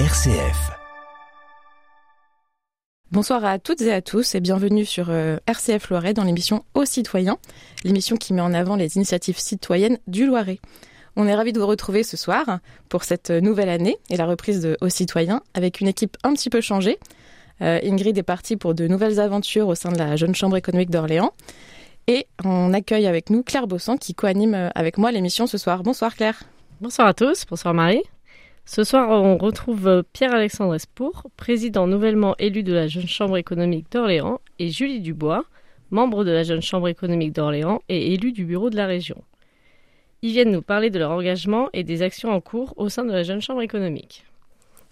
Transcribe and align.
RCF. 0.00 0.72
Bonsoir 3.12 3.44
à 3.44 3.60
toutes 3.60 3.80
et 3.82 3.92
à 3.92 4.02
tous 4.02 4.34
et 4.34 4.40
bienvenue 4.40 4.84
sur 4.84 5.08
euh, 5.08 5.36
RCF 5.46 5.88
Loiret 5.88 6.14
dans 6.14 6.24
l'émission 6.24 6.64
Aux 6.74 6.84
citoyens, 6.84 7.38
l'émission 7.84 8.16
qui 8.16 8.32
met 8.32 8.40
en 8.40 8.54
avant 8.54 8.74
les 8.74 8.96
initiatives 8.96 9.38
citoyennes 9.38 9.98
du 10.08 10.26
Loiret. 10.26 10.58
On 11.14 11.28
est 11.28 11.34
ravis 11.36 11.52
de 11.52 11.60
vous 11.60 11.68
retrouver 11.68 12.02
ce 12.02 12.16
soir 12.16 12.58
pour 12.88 13.04
cette 13.04 13.30
nouvelle 13.30 13.68
année 13.68 13.96
et 14.10 14.16
la 14.16 14.26
reprise 14.26 14.60
de 14.60 14.76
Aux 14.80 14.88
citoyens 14.88 15.42
avec 15.54 15.80
une 15.80 15.86
équipe 15.86 16.16
un 16.24 16.32
petit 16.32 16.50
peu 16.50 16.60
changée. 16.60 16.98
Euh, 17.62 17.78
Ingrid 17.84 18.18
est 18.18 18.24
partie 18.24 18.56
pour 18.56 18.74
de 18.74 18.88
nouvelles 18.88 19.20
aventures 19.20 19.68
au 19.68 19.76
sein 19.76 19.92
de 19.92 19.98
la 19.98 20.16
Jeune 20.16 20.34
Chambre 20.34 20.56
économique 20.56 20.90
d'Orléans. 20.90 21.34
Et 22.08 22.26
on 22.44 22.72
accueille 22.72 23.06
avec 23.06 23.30
nous 23.30 23.44
Claire 23.44 23.68
Bosson 23.68 23.96
qui 23.96 24.12
coanime 24.16 24.54
euh, 24.54 24.70
avec 24.74 24.98
moi 24.98 25.12
l'émission 25.12 25.46
ce 25.46 25.56
soir. 25.56 25.84
Bonsoir 25.84 26.16
Claire. 26.16 26.42
Bonsoir 26.80 27.06
à 27.06 27.14
tous, 27.14 27.44
bonsoir 27.48 27.74
Marie. 27.74 28.02
Ce 28.66 28.82
soir, 28.82 29.10
on 29.10 29.36
retrouve 29.36 30.04
Pierre-Alexandre 30.14 30.74
Espour, 30.74 31.24
président 31.36 31.86
nouvellement 31.86 32.34
élu 32.38 32.62
de 32.62 32.72
la 32.72 32.86
Jeune 32.86 33.06
Chambre 33.06 33.36
économique 33.36 33.92
d'Orléans, 33.92 34.40
et 34.58 34.70
Julie 34.70 35.00
Dubois, 35.00 35.44
membre 35.90 36.24
de 36.24 36.30
la 36.30 36.44
Jeune 36.44 36.62
Chambre 36.62 36.88
économique 36.88 37.32
d'Orléans 37.32 37.82
et 37.90 38.14
élu 38.14 38.32
du 38.32 38.46
bureau 38.46 38.70
de 38.70 38.76
la 38.76 38.86
région. 38.86 39.22
Ils 40.22 40.32
viennent 40.32 40.50
nous 40.50 40.62
parler 40.62 40.88
de 40.88 40.98
leur 40.98 41.10
engagement 41.10 41.68
et 41.74 41.84
des 41.84 42.00
actions 42.00 42.30
en 42.30 42.40
cours 42.40 42.72
au 42.78 42.88
sein 42.88 43.04
de 43.04 43.12
la 43.12 43.22
Jeune 43.22 43.42
Chambre 43.42 43.60
économique. 43.60 44.24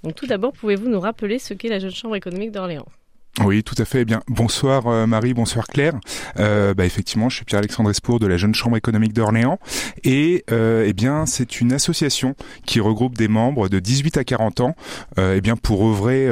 Donc 0.04 0.16
tout 0.16 0.26
d'abord, 0.26 0.52
pouvez-vous 0.52 0.90
nous 0.90 1.00
rappeler 1.00 1.38
ce 1.38 1.54
qu'est 1.54 1.68
la 1.68 1.78
Jeune 1.78 1.92
Chambre 1.92 2.16
économique 2.16 2.52
d'Orléans? 2.52 2.86
Oui, 3.40 3.62
tout 3.62 3.74
à 3.78 3.86
fait. 3.86 4.02
Eh 4.02 4.04
bien, 4.04 4.22
bonsoir 4.28 4.86
euh, 4.86 5.06
Marie, 5.06 5.32
bonsoir 5.32 5.66
Claire. 5.66 5.94
Euh, 6.38 6.74
bah, 6.74 6.84
effectivement, 6.84 7.30
je 7.30 7.36
suis 7.36 7.44
Pierre-Alexandre 7.46 7.88
Espour 7.88 8.18
de 8.20 8.26
la 8.26 8.36
Jeune 8.36 8.54
Chambre 8.54 8.76
économique 8.76 9.14
d'Orléans, 9.14 9.58
et 10.04 10.44
euh, 10.50 10.84
eh 10.86 10.92
bien, 10.92 11.24
c'est 11.24 11.60
une 11.60 11.72
association 11.72 12.36
qui 12.66 12.78
regroupe 12.80 13.16
des 13.16 13.28
membres 13.28 13.70
de 13.70 13.78
18 13.78 14.18
à 14.18 14.24
40 14.24 14.60
ans, 14.60 14.76
eh 15.18 15.40
bien, 15.40 15.56
pour 15.56 15.86
œuvrer 15.86 16.28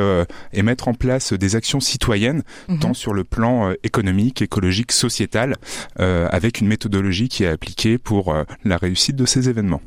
et 0.53 0.63
mettre 0.63 0.89
en 0.89 0.95
place 0.95 1.33
des 1.33 1.57
actions 1.57 1.81
citoyennes, 1.81 2.43
mhm. 2.69 2.79
tant 2.81 2.95
sur 2.95 3.15
le 3.15 3.25
plan 3.25 3.73
économique, 3.83 4.43
écologique, 4.43 4.93
sociétal, 4.93 5.57
avec 5.97 6.61
une 6.61 6.69
méthodologie 6.69 7.29
qui 7.29 7.45
est 7.45 7.49
appliquée 7.49 7.99
pour 7.99 8.35
la 8.65 8.77
réussite 8.77 9.17
de 9.17 9.27
ces 9.27 9.49
événements. 9.49 9.81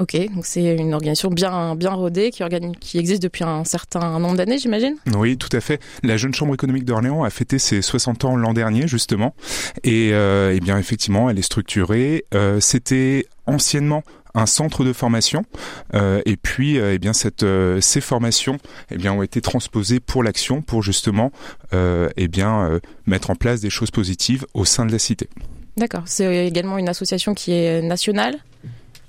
Ok, 0.00 0.16
donc 0.34 0.46
c'est 0.46 0.76
une 0.76 0.94
organisation 0.94 1.28
bien, 1.28 1.76
bien 1.76 1.90
rodée 1.90 2.30
qui, 2.30 2.42
qui 2.80 2.96
existe 2.96 3.22
depuis 3.22 3.44
un 3.44 3.64
certain 3.64 4.18
nombre 4.18 4.36
d'années, 4.36 4.56
j'imagine? 4.56 4.94
Oui, 5.14 5.36
tout 5.36 5.54
à 5.54 5.60
fait. 5.60 5.78
La 6.02 6.16
Jeune 6.16 6.32
Chambre 6.32 6.54
économique 6.54 6.86
d'Orléans 6.86 7.22
a 7.22 7.28
fêté 7.28 7.58
ses 7.58 7.82
60 7.82 8.24
ans 8.24 8.34
l'an 8.34 8.54
dernier, 8.54 8.88
justement. 8.88 9.34
Et 9.84 10.10
euh, 10.14 10.54
eh 10.56 10.60
bien, 10.60 10.78
effectivement, 10.78 11.28
elle 11.28 11.38
est 11.38 11.42
structurée. 11.42 12.24
Euh, 12.34 12.60
C'était 12.60 13.26
anciennement 13.44 14.02
un 14.32 14.46
centre 14.46 14.84
de 14.84 14.92
formation 14.92 15.44
euh, 15.94 16.22
et 16.24 16.36
puis 16.36 16.76
eh 16.76 17.00
bien 17.00 17.12
cette 17.12 17.44
ces 17.80 18.00
formations 18.00 18.58
eh 18.92 18.96
bien 18.96 19.12
ont 19.12 19.24
été 19.24 19.40
transposées 19.40 19.98
pour 19.98 20.22
l'action 20.22 20.62
pour 20.62 20.84
justement 20.84 21.32
eh 21.72 22.28
bien 22.28 22.78
mettre 23.06 23.30
en 23.30 23.34
place 23.34 23.60
des 23.60 23.70
choses 23.70 23.90
positives 23.90 24.46
au 24.54 24.64
sein 24.64 24.86
de 24.86 24.92
la 24.92 25.00
cité. 25.00 25.28
D'accord, 25.76 26.04
c'est 26.06 26.46
également 26.46 26.78
une 26.78 26.88
association 26.88 27.34
qui 27.34 27.50
est 27.50 27.82
nationale? 27.82 28.38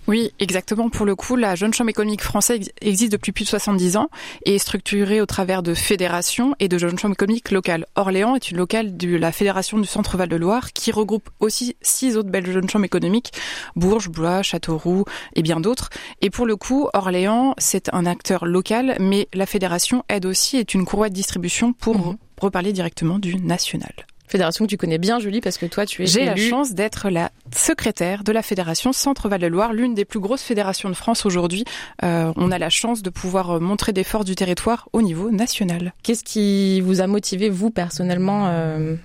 Oui, 0.08 0.32
exactement. 0.40 0.90
Pour 0.90 1.06
le 1.06 1.16
coup, 1.16 1.36
la 1.36 1.56
Jeune 1.56 1.74
Chambre 1.74 1.90
économique 1.90 2.24
française 2.24 2.72
existe 2.82 3.12
depuis 3.12 3.32
plus 3.32 3.44
de 3.44 3.50
70 3.50 3.98
ans 3.98 4.10
et 4.46 4.56
est 4.56 4.60
structurée 4.60 5.22
au 5.22 5.26
travers 5.26 5.62
de 5.62 5.74
fédérations 5.74 6.56
et 6.60 6.68
de 6.68 6.78
jeunes 6.78 6.98
chambres 6.98 7.14
économiques 7.14 7.52
locales. 7.52 7.86
Orléans 7.96 8.36
est 8.36 8.50
une 8.50 8.58
locale 8.58 8.98
de 8.98 9.16
la 9.16 9.32
Fédération 9.32 9.78
du 9.78 9.88
Centre-Val 9.88 10.28
de 10.28 10.36
Loire 10.36 10.74
qui 10.74 10.92
regroupe 10.92 11.30
aussi 11.40 11.76
six 11.82 12.18
autres 12.18 12.30
belles 12.30 12.52
jeunes 12.52 12.70
chambres 12.70 12.86
économiques, 12.86 13.32
Bourges, 13.76 14.10
Blois, 14.10 14.42
Châteauroux 14.42 15.06
et 15.36 15.44
bien 15.44 15.60
d'autres. 15.60 15.90
Et 16.22 16.30
pour 16.30 16.46
le 16.46 16.56
coup, 16.56 16.90
Orléans, 16.94 17.54
c'est 17.58 17.94
un 17.94 18.06
acteur 18.06 18.46
local, 18.46 18.98
mais 19.00 19.28
la 19.34 19.46
fédération 19.46 20.04
aide 20.10 20.26
aussi, 20.26 20.58
est 20.58 20.74
une 20.74 20.86
courroie 20.86 21.10
de 21.10 21.14
distribution 21.14 21.74
pour 21.74 21.98
mmh. 21.98 22.18
reparler 22.42 22.74
directement 22.74 23.20
du 23.20 23.36
national. 23.36 23.94
Fédération 24.32 24.64
que 24.64 24.70
tu 24.70 24.78
connais 24.78 24.98
bien, 24.98 25.20
Julie, 25.20 25.42
parce 25.42 25.58
que 25.58 25.66
toi, 25.66 25.86
tu 25.86 26.04
es. 26.04 26.06
J'ai 26.06 26.24
la 26.24 26.38
chance 26.38 26.74
d'être 26.74 27.10
la 27.10 27.32
secrétaire 27.54 28.24
de 28.24 28.32
la 28.32 28.42
fédération 28.42 28.94
Centre-Val 28.94 29.42
de 29.42 29.48
Loire, 29.48 29.74
l'une 29.74 29.94
des 29.94 30.06
plus 30.06 30.22
grosses 30.22 30.42
fédérations 30.42 30.88
de 30.88 30.94
France 30.94 31.26
aujourd'hui. 31.26 31.66
Euh, 32.06 32.32
on 32.38 32.50
a 32.50 32.58
la 32.58 32.70
chance 32.70 33.02
de 33.02 33.10
pouvoir 33.10 33.60
montrer 33.60 33.92
des 33.92 34.06
forces 34.06 34.24
du 34.24 34.36
territoire 34.36 34.88
au 34.94 35.02
niveau 35.02 35.32
national. 35.32 35.94
Qu'est-ce 36.02 36.24
qui 36.24 36.80
vous 36.80 37.02
a 37.02 37.08
motivé, 37.08 37.50
vous, 37.50 37.72
personnellement, 37.72 38.48
euh, 38.48 38.96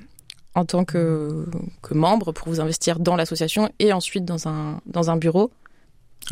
en 0.55 0.65
tant 0.65 0.85
que, 0.85 1.45
que 1.83 1.95
membre, 1.95 2.31
pour 2.31 2.49
vous 2.49 2.61
investir 2.61 3.01
dans 3.01 3.17
l'association 3.17 3.69
et 3.81 3.93
ensuite 3.93 4.25
dans 4.25 4.47
un, 4.47 4.81
dans 4.87 5.11
un 5.11 5.17
bureau? 5.17 5.51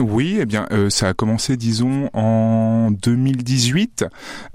Oui, 0.01 0.39
eh 0.41 0.47
bien, 0.47 0.67
euh, 0.73 0.91
ça 0.91 1.09
a 1.09 1.15
commencé, 1.15 1.57
disons, 1.57 2.11
en 2.15 2.91
2018. 2.91 4.05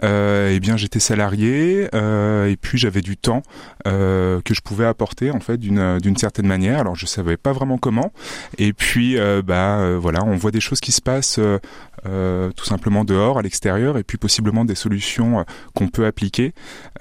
Euh, 0.03 0.51
eh 0.53 0.59
bien, 0.59 0.75
j'étais 0.75 0.99
salarié 0.99 1.87
euh, 1.95 2.49
et 2.49 2.57
puis 2.57 2.77
j'avais 2.77 3.01
du 3.01 3.15
temps 3.15 3.43
euh, 3.87 4.41
que 4.43 4.53
je 4.53 4.59
pouvais 4.61 4.85
apporter 4.85 5.31
en 5.31 5.39
fait 5.39 5.57
d'une 5.57 5.99
d'une 5.99 6.17
certaine 6.17 6.47
manière. 6.47 6.79
Alors, 6.79 6.95
je 6.95 7.05
savais 7.05 7.37
pas 7.37 7.53
vraiment 7.53 7.77
comment. 7.77 8.11
Et 8.57 8.73
puis, 8.73 9.17
euh, 9.17 9.41
bah, 9.41 9.97
voilà, 9.97 10.25
on 10.25 10.35
voit 10.35 10.51
des 10.51 10.59
choses 10.59 10.81
qui 10.81 10.91
se 10.91 11.01
passent 11.01 11.39
euh, 12.05 12.51
tout 12.55 12.65
simplement 12.65 13.03
dehors, 13.03 13.37
à 13.37 13.41
l'extérieur, 13.41 13.97
et 13.97 14.03
puis 14.03 14.17
possiblement 14.17 14.65
des 14.65 14.75
solutions 14.75 15.39
euh, 15.39 15.43
qu'on 15.73 15.87
peut 15.87 16.05
appliquer. 16.05 16.53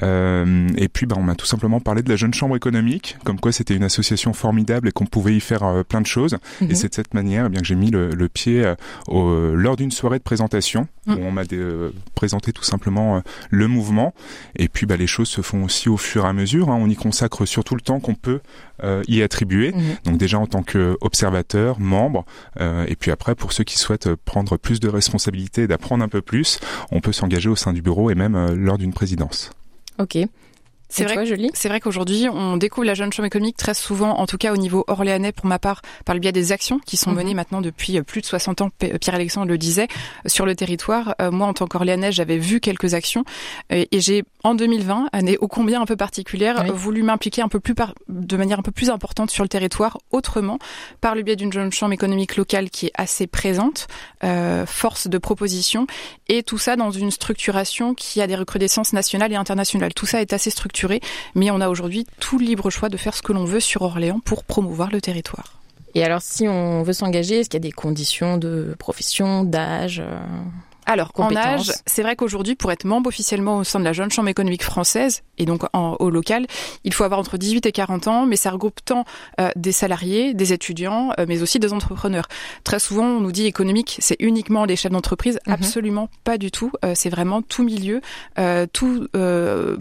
Euh, 0.03 0.69
et 0.77 0.89
puis, 0.89 1.07
bah, 1.07 1.17
on 1.19 1.23
m'a 1.23 1.35
tout 1.35 1.47
simplement 1.47 1.81
parlé 1.81 2.03
de 2.03 2.09
la 2.09 2.17
Jeune 2.17 2.35
Chambre 2.35 2.57
économique, 2.57 3.17
comme 3.25 3.39
quoi 3.39 3.53
c'était 3.53 3.75
une 3.75 3.85
association 3.85 4.33
formidable 4.33 4.89
et 4.89 4.93
qu'on 4.93 5.07
pouvait 5.07 5.37
y 5.37 5.41
faire 5.41 5.65
euh, 5.65 5.83
plein 5.83 6.01
de 6.01 6.07
choses. 6.07 6.39
Et 6.61 6.65
mhm. 6.65 6.75
c'est 6.75 6.89
de 6.89 6.95
cette 6.95 7.15
manière 7.15 7.47
eh 7.47 7.49
bien, 7.49 7.61
que 7.61 7.67
j'ai 7.67 7.75
mis 7.75 7.91
le, 7.91 8.11
le 8.19 8.29
pied 8.29 8.75
au, 9.07 9.55
lors 9.55 9.77
d'une 9.77 9.91
soirée 9.91 10.19
de 10.19 10.23
présentation, 10.23 10.89
où 11.07 11.13
mhm. 11.13 11.27
on 11.27 11.33
m'a 11.33 11.43
présenté 12.15 12.53
tout 12.53 12.65
simplement 12.65 13.23
le 13.51 13.69
mouvement. 13.69 14.13
Et 14.57 14.69
puis, 14.69 14.87
bah, 14.87 14.97
les 14.97 15.07
choses 15.07 15.29
se 15.29 15.41
font 15.41 15.65
aussi 15.65 15.89
au 15.89 15.97
fur 15.97 16.25
et 16.25 16.29
à 16.29 16.33
mesure. 16.33 16.71
Hein. 16.71 16.79
On 16.81 16.89
y 16.89 16.97
consacre 16.97 17.47
surtout 17.47 17.75
le 17.75 17.81
temps 17.81 18.01
qu'on 18.01 18.15
peut 18.15 18.41
y 19.07 19.23
attribuer. 19.23 19.73
Mhm. 19.73 19.83
Donc 20.05 20.19
déjà 20.19 20.39
en 20.39 20.47
tant 20.47 20.63
qu'observateur, 20.63 21.81
membre, 21.81 22.25
et 22.61 22.97
puis 22.97 23.11
après 23.11 23.35
pour 23.35 23.53
ceux 23.53 23.65
qui 23.65 23.79
souhaitent 23.79 24.15
prendre 24.15 24.57
plus 24.57 24.81
de 24.81 24.89
responsabilité 24.89 25.67
d'apprendre 25.67 26.05
un 26.05 26.09
peu 26.09 26.23
plus, 26.23 26.61
on 26.91 27.01
peut 27.01 27.13
s'engager 27.13 27.49
au 27.49 27.57
sein 27.57 27.73
du 27.73 27.83
bureau 27.83 28.11
et 28.11 28.15
même 28.15 28.35
euh, 28.35 28.55
lors 28.55 28.79
d'une 28.79 28.93
présidence. 28.93 29.51
Ok. 29.99 30.19
C'est 30.91 31.05
vrai, 31.05 31.27
c'est 31.53 31.69
vrai 31.69 31.81
qu'aujourd'hui, 31.81 32.29
on 32.33 32.57
découvre 32.57 32.87
la 32.87 32.95
jeune 32.95 33.13
chambre 33.13 33.27
économique 33.27 33.59
très 33.59 33.75
souvent, 33.75 34.19
en 34.19 34.27
tout 34.27 34.39
cas 34.39 34.55
au 34.55 34.57
niveau 34.57 34.85
orléanais 34.89 35.33
pour 35.33 35.45
ma 35.45 35.59
part, 35.59 35.83
par 36.07 36.15
le 36.15 36.21
biais 36.21 36.33
des 36.33 36.51
actions 36.51 36.79
qui 36.79 36.97
sont 36.97 37.11
mhm. 37.11 37.17
menées 37.17 37.35
maintenant 37.35 37.61
depuis 37.61 37.99
euh, 37.99 38.03
plus 38.03 38.23
de 38.23 38.27
60 38.27 38.63
ans. 38.63 38.71
Pierre-Alexandre 38.79 39.49
le 39.49 39.59
disait 39.59 39.89
sur 40.25 40.47
le 40.47 40.57
territoire. 40.57 41.15
Euh, 41.21 41.31
moi, 41.31 41.47
en 41.47 41.53
tant 41.53 41.67
qu'orléanais, 41.67 42.11
j'avais 42.11 42.39
vu 42.39 42.61
quelques 42.61 42.95
actions 42.95 43.25
et, 43.71 43.87
j'ai, 43.93 44.25
en 44.45 44.55
2020, 44.55 45.11
année 45.13 45.37
ô 45.41 45.49
combien 45.49 45.83
un 45.83 45.87
peu 45.87 45.97
particulière, 45.97 46.65
voulu 46.73 47.03
m'impliquer 47.03 47.43
un 47.43 47.49
peu 47.49 47.61
plus 47.61 47.75
par, 47.75 47.95
de 48.09 48.37
manière 48.37 48.59
un 48.59 48.63
peu 48.63 48.71
plus 48.71 48.89
importante 48.89 49.31
sur 49.31 49.45
le 49.45 49.49
territoire, 49.49 49.99
autrement, 50.11 50.59
par 51.01 51.15
le 51.15 51.23
biais 51.23 51.37
d'une 51.37 51.53
jeune 51.53 51.71
chambre 51.71 51.93
économique 51.93 52.37
locale 52.37 52.71
qui 52.71 52.87
est 52.87 52.93
assez 52.95 53.27
présente, 53.27 53.89
euh, 54.25 54.65
force 54.65 55.09
de 55.09 55.19
proposition, 55.19 55.87
et 56.29 56.43
tout 56.43 56.59
ça 56.59 56.77
dans 56.77 56.91
une 56.91 57.11
structuration 57.11 57.95
qui 57.95 58.23
a 58.23 58.27
des 58.27 58.37
recrudescences 58.37 58.93
nationales 58.93 59.33
et 59.33 59.37
internationales. 59.37 59.93
Tout 59.93 60.07
ça 60.07 60.23
est 60.23 60.33
assez 60.33 60.51
structuré 60.51 60.78
mais 61.35 61.51
on 61.51 61.61
a 61.61 61.69
aujourd'hui 61.69 62.07
tout 62.21 62.39
libre 62.39 62.71
choix 62.71 62.89
de 62.89 62.97
faire 62.97 63.15
ce 63.15 63.23
que 63.23 63.33
l'on 63.33 63.45
veut 63.45 63.61
sur 63.61 63.83
Orléans 63.83 64.21
pour 64.21 64.45
promouvoir 64.45 64.91
le 64.91 65.01
territoire. 65.01 65.61
Et 65.95 66.05
alors, 66.05 66.23
si 66.23 66.47
on 66.47 66.83
veut 66.83 66.93
s'engager, 66.93 67.41
est-ce 67.41 67.49
qu'il 67.49 67.57
y 67.59 67.65
a 67.65 67.69
des 67.69 67.73
conditions 67.73 68.37
de 68.37 68.75
profession, 68.79 69.45
d'âge 69.45 70.01
euh 70.01 70.19
alors, 70.89 71.13
en 71.17 71.37
âge, 71.37 71.71
c'est 71.85 72.03
vrai 72.03 72.17
qu'aujourd'hui, 72.17 72.55
pour 72.55 72.73
être 72.73 72.85
membre 72.85 73.09
officiellement 73.09 73.59
au 73.59 73.65
sein 73.65 73.79
de 73.79 73.85
la 73.85 73.93
Jeune 73.93 74.11
Chambre 74.11 74.31
économique 74.31 74.65
française, 74.65 75.23
et 75.37 75.45
donc 75.45 75.65
en, 75.75 75.97
au 76.01 76.09
local, 76.09 76.47
il 76.83 76.95
faut 76.95 77.05
avoir 77.05 77.21
entre 77.21 77.37
18 77.37 77.67
et 77.67 77.73
40 77.73 78.09
ans, 78.09 78.25
mais 78.25 78.37
ça 78.37 78.51
regroupe 78.51 78.81
tant 78.83 79.05
euh, 79.39 79.51
des 79.55 79.73
salariés, 79.73 80.33
des 80.33 80.55
étudiants, 80.55 81.11
euh, 81.19 81.27
mais 81.29 81.43
aussi 81.43 81.59
des 81.59 81.75
entrepreneurs. 81.75 82.27
Très 82.65 82.79
souvent, 82.79 83.05
on 83.05 83.21
nous 83.21 83.33
dit 83.33 83.45
économique, 83.45 83.99
c'est 84.01 84.17
uniquement 84.19 84.65
les 84.65 84.77
chefs 84.77 84.91
d'entreprise. 84.91 85.39
Mhm. 85.47 85.53
Absolument 85.53 86.09
pas 86.25 86.39
du 86.39 86.51
tout. 86.51 86.73
Euh, 86.83 86.93
c'est 86.95 87.11
vraiment 87.11 87.43
tout 87.43 87.65
milieu, 87.65 88.01
tout 88.73 89.09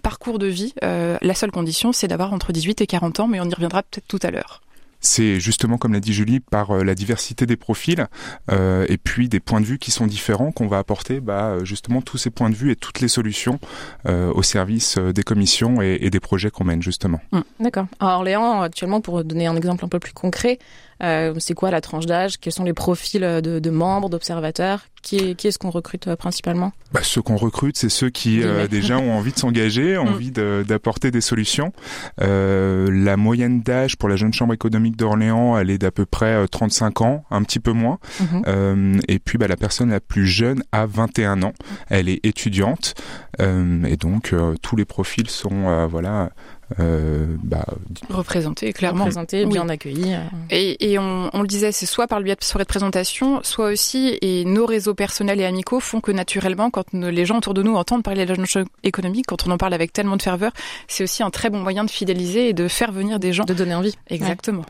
parcours 0.03 0.39
de 0.39 0.47
vie. 0.47 0.73
la 0.81 1.33
seule 1.33 1.51
condition, 1.51 1.93
c'est 1.93 2.09
d'avoir 2.09 2.33
entre 2.33 2.51
18 2.51 2.81
et 2.81 2.87
40 2.87 3.21
ans, 3.21 3.27
mais 3.27 3.39
on 3.39 3.45
y 3.45 3.53
reviendra 3.53 3.81
peut-être 3.83 4.07
tout 4.07 4.19
à 4.23 4.31
l'heure 4.31 4.61
c'est 4.99 5.39
justement, 5.39 5.77
comme 5.77 5.93
l'a 5.93 5.99
dit 5.99 6.13
Julie, 6.13 6.39
par 6.39 6.71
euh, 6.71 6.83
la 6.83 6.95
diversité 6.95 7.45
des 7.45 7.55
profils 7.55 8.07
euh, 8.51 8.85
et 8.89 8.97
puis 8.97 9.29
des 9.29 9.39
points 9.39 9.61
de 9.61 9.65
vue 9.65 9.77
qui 9.77 9.91
sont 9.91 10.07
différents 10.07 10.51
qu'on 10.51 10.67
va 10.67 10.77
apporter 10.77 11.19
bah, 11.19 11.63
justement 11.63 12.01
tous 12.01 12.17
ces 12.17 12.29
points 12.29 12.49
de 12.49 12.55
vue 12.55 12.71
et 12.71 12.75
toutes 12.75 12.99
les 12.99 13.07
solutions 13.07 13.59
euh, 14.07 14.31
au 14.33 14.43
service 14.43 14.97
des 14.97 15.23
commissions 15.23 15.81
et, 15.81 16.09
des 16.09 16.19
projets 16.19 16.49
qu'on 16.49 16.63
mène 16.63 16.81
justement. 16.81 17.19
Mmh, 17.31 17.41
d'accord. 17.59 17.87
À 17.99 18.15
Orléans, 18.15 18.61
actuellement, 18.61 19.01
pour 19.01 19.23
donner 19.23 19.47
un 19.47 19.55
exemple 19.55 19.83
un 19.83 19.87
peu 19.87 19.99
plus 19.99 20.13
concret, 20.13 20.57
c'est 20.99 21.53
quoi 21.53 21.71
la 21.71 21.81
tranche 21.81 22.05
d'âge? 22.05 22.37
Quels 22.39 22.53
sont 22.53 22.63
les 22.63 22.73
profils 22.73 23.21
de, 23.21 23.69
membres, 23.69 24.09
d'observateurs? 24.09 24.85
Qui 25.03 25.17
est, 25.17 25.35
qui 25.35 25.47
est-ce 25.47 25.57
qu'on 25.57 25.69
recrute 25.69 26.13
principalement? 26.15 26.73
Bah, 26.91 26.99
Ceux 27.03 27.21
qu'on 27.21 27.37
recrute, 27.37 27.77
c'est 27.77 27.87
ceux 27.87 28.09
qui 28.09 28.41
déjà 28.69 28.97
ont 28.97 29.13
envie 29.13 29.31
de 29.31 29.39
s'engager, 29.39 29.97
ont 29.97 30.05
mm. 30.09 30.13
envie 30.13 30.31
d'apporter 30.31 31.11
des 31.11 31.21
solutions. 31.21 31.71
la 32.19 33.17
moyenne 33.17 33.61
d'âge 33.61 33.95
pour 33.97 34.09
la 34.09 34.15
jeune 34.15 34.33
chambre 34.33 34.53
économique 34.53 34.97
d'Orléans, 34.97 35.57
elle 35.57 35.69
est 35.69 35.77
d'à 35.77 35.91
peu 35.91 36.05
près 36.05 36.47
35 36.47 37.01
ans, 37.01 37.23
un 37.31 37.43
petit 37.43 37.59
peu 37.59 37.71
moins. 37.71 37.99
Mm-hmm. 38.21 39.01
et 39.07 39.19
puis 39.19 39.37
bah, 39.37 39.47
la 39.47 39.57
personne 39.57 39.91
la 39.91 39.99
plus 39.99 40.27
jeune 40.27 40.63
a 40.71 40.85
21 40.85 41.43
ans. 41.43 41.53
Elle 41.89 42.09
est 42.09 42.25
étudiante. 42.25 42.95
et 43.39 43.97
donc 43.97 44.33
tous 44.61 44.75
les 44.75 44.85
profils 44.85 45.29
sont 45.29 45.87
voilà 45.87 46.07
euh, 46.07 46.29
bah, 46.77 47.65
représenté 48.09 48.73
clairement. 48.73 49.05
Représenté 49.05 49.45
bien 49.45 49.69
accueilli 49.69 50.13
euh. 50.13 50.19
et, 50.49 50.91
et 50.91 50.99
on, 50.99 51.29
on, 51.33 51.41
le 51.41 51.47
disait 51.47 51.71
c'est 51.71 51.85
soit 51.85 52.07
par 52.07 52.19
le 52.19 52.25
biais 52.25 52.35
de 52.35 52.43
soirées 52.43 52.65
de 52.65 52.69
présentation 52.69 53.39
soit 53.43 53.67
aussi 53.67 54.17
et 54.21 54.43
nos 54.45 54.65
réseaux 54.65 54.93
personnels 54.93 55.39
et 55.39 55.45
amicaux 55.45 55.79
font 55.79 56.01
que 56.01 56.11
naturellement 56.11 56.69
quand 56.69 56.93
les 56.93 57.25
gens 57.25 57.37
autour 57.37 57.53
de 57.53 57.63
nous 57.63 57.75
entendent 57.75 58.03
parler 58.03 58.25
de 58.25 58.33
l'agence 58.33 58.57
économique 58.83 59.25
quand 59.27 59.47
on 59.47 59.51
en 59.51 59.57
parle 59.57 59.73
avec 59.73 59.93
tellement 59.93 60.17
de 60.17 60.21
ferveur 60.21 60.51
c'est 60.87 61.03
aussi 61.03 61.23
un 61.23 61.29
très 61.29 61.49
bon 61.49 61.59
moyen 61.59 61.83
de 61.83 61.89
fidéliser 61.89 62.49
et 62.49 62.53
de 62.53 62.67
faire 62.67 62.91
venir 62.91 63.19
des 63.19 63.33
gens. 63.33 63.43
De 63.43 63.53
donner 63.53 63.75
envie. 63.75 63.95
Exactement. 64.07 64.63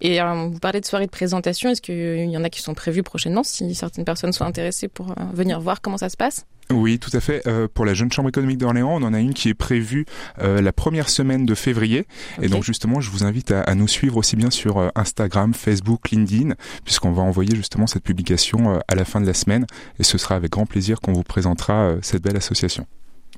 Et 0.00 0.20
euh, 0.20 0.48
vous 0.48 0.58
parlez 0.58 0.80
de 0.80 0.86
soirées 0.86 1.06
de 1.06 1.10
présentation. 1.10 1.70
Est-ce 1.70 1.82
qu'il 1.82 2.30
y 2.30 2.36
en 2.36 2.44
a 2.44 2.50
qui 2.50 2.60
sont 2.60 2.74
prévues 2.74 3.02
prochainement 3.02 3.42
si 3.42 3.74
certaines 3.74 4.04
personnes 4.04 4.32
sont 4.32 4.44
intéressées 4.44 4.88
pour 4.88 5.10
euh, 5.10 5.14
venir 5.32 5.60
voir 5.60 5.80
comment 5.80 5.98
ça 5.98 6.08
se 6.08 6.16
passe? 6.16 6.46
Oui, 6.72 6.98
tout 6.98 7.10
à 7.12 7.20
fait. 7.20 7.46
Euh, 7.46 7.68
pour 7.72 7.84
la 7.84 7.94
Jeune 7.94 8.10
Chambre 8.10 8.28
économique 8.28 8.58
d'Orléans, 8.58 8.90
on 8.90 9.02
en 9.02 9.14
a 9.14 9.20
une 9.20 9.34
qui 9.34 9.48
est 9.48 9.54
prévue 9.54 10.06
euh, 10.40 10.60
la 10.60 10.72
première 10.72 11.08
semaine 11.08 11.46
de 11.46 11.54
février. 11.54 12.06
Et 12.40 12.48
donc 12.48 12.64
justement, 12.64 13.00
je 13.00 13.10
vous 13.10 13.24
invite 13.24 13.52
à, 13.52 13.74
nous 13.74 13.88
suivre 13.88 14.16
aussi 14.16 14.36
bien 14.36 14.50
sur 14.50 14.78
euh, 14.78 14.88
Instagram, 14.94 15.54
Facebook, 15.54 16.10
LinkedIn, 16.10 16.54
puisqu'on 16.84 17.12
va 17.12 17.22
envoyer 17.22 17.54
justement 17.54 17.86
cette 17.86 18.02
publication 18.02 18.80
à 18.88 18.94
la 18.94 19.04
fin 19.04 19.20
de 19.20 19.26
la 19.26 19.34
semaine. 19.34 19.66
Et 19.98 20.04
ce 20.04 20.18
sera 20.18 20.34
avec 20.34 20.50
grand 20.50 20.66
plaisir 20.66 21.00
qu'on 21.00 21.12
vous 21.12 21.22
présentera 21.22 21.94
cette 22.02 22.22
belle 22.22 22.36
association. 22.36 22.86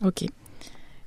Ok. 0.02 0.24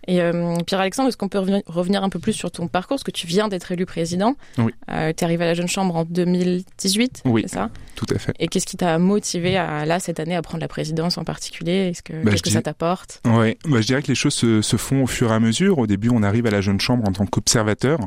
Et 0.07 0.21
euh, 0.21 0.55
Pierre-Alexandre, 0.65 1.09
est-ce 1.09 1.17
qu'on 1.17 1.27
peut 1.27 1.43
revenir 1.67 2.03
un 2.03 2.09
peu 2.09 2.19
plus 2.19 2.33
sur 2.33 2.49
ton 2.49 2.67
parcours? 2.67 2.95
Parce 2.95 3.03
que 3.03 3.11
tu 3.11 3.27
viens 3.27 3.49
d'être 3.49 3.71
élu 3.73 3.85
président. 3.85 4.35
Oui. 4.57 4.71
Euh, 4.89 5.11
tu 5.15 5.21
es 5.21 5.23
arrivé 5.25 5.43
à 5.43 5.47
la 5.47 5.53
Jeune 5.53 5.67
Chambre 5.67 5.95
en 5.97 6.05
2018, 6.05 7.23
oui, 7.25 7.43
c'est 7.43 7.55
ça? 7.55 7.69
Tout 7.95 8.05
à 8.13 8.17
fait. 8.17 8.33
Et 8.39 8.47
qu'est-ce 8.47 8.65
qui 8.65 8.77
t'a 8.77 8.97
motivé 8.99 9.57
à, 9.57 9.85
là, 9.85 9.99
cette 9.99 10.19
année, 10.19 10.35
à 10.35 10.41
prendre 10.41 10.61
la 10.61 10.69
présidence 10.69 11.17
en 11.17 11.25
particulier? 11.25 11.91
Que, 12.05 12.23
bah, 12.23 12.31
Qu'est-ce 12.31 12.43
que 12.43 12.49
ça 12.49 12.61
t'apporte? 12.61 13.21
Oui, 13.25 13.57
bah, 13.65 13.81
je 13.81 13.87
dirais 13.87 14.01
que 14.01 14.07
les 14.07 14.15
choses 14.15 14.33
se, 14.33 14.61
se, 14.61 14.77
font 14.77 15.03
au 15.03 15.07
fur 15.07 15.31
et 15.31 15.35
à 15.35 15.39
mesure. 15.39 15.79
Au 15.79 15.87
début, 15.87 16.09
on 16.09 16.23
arrive 16.23 16.45
à 16.45 16.51
la 16.51 16.61
Jeune 16.61 16.79
Chambre 16.79 17.07
en 17.07 17.11
tant 17.11 17.25
qu'observateur. 17.25 17.99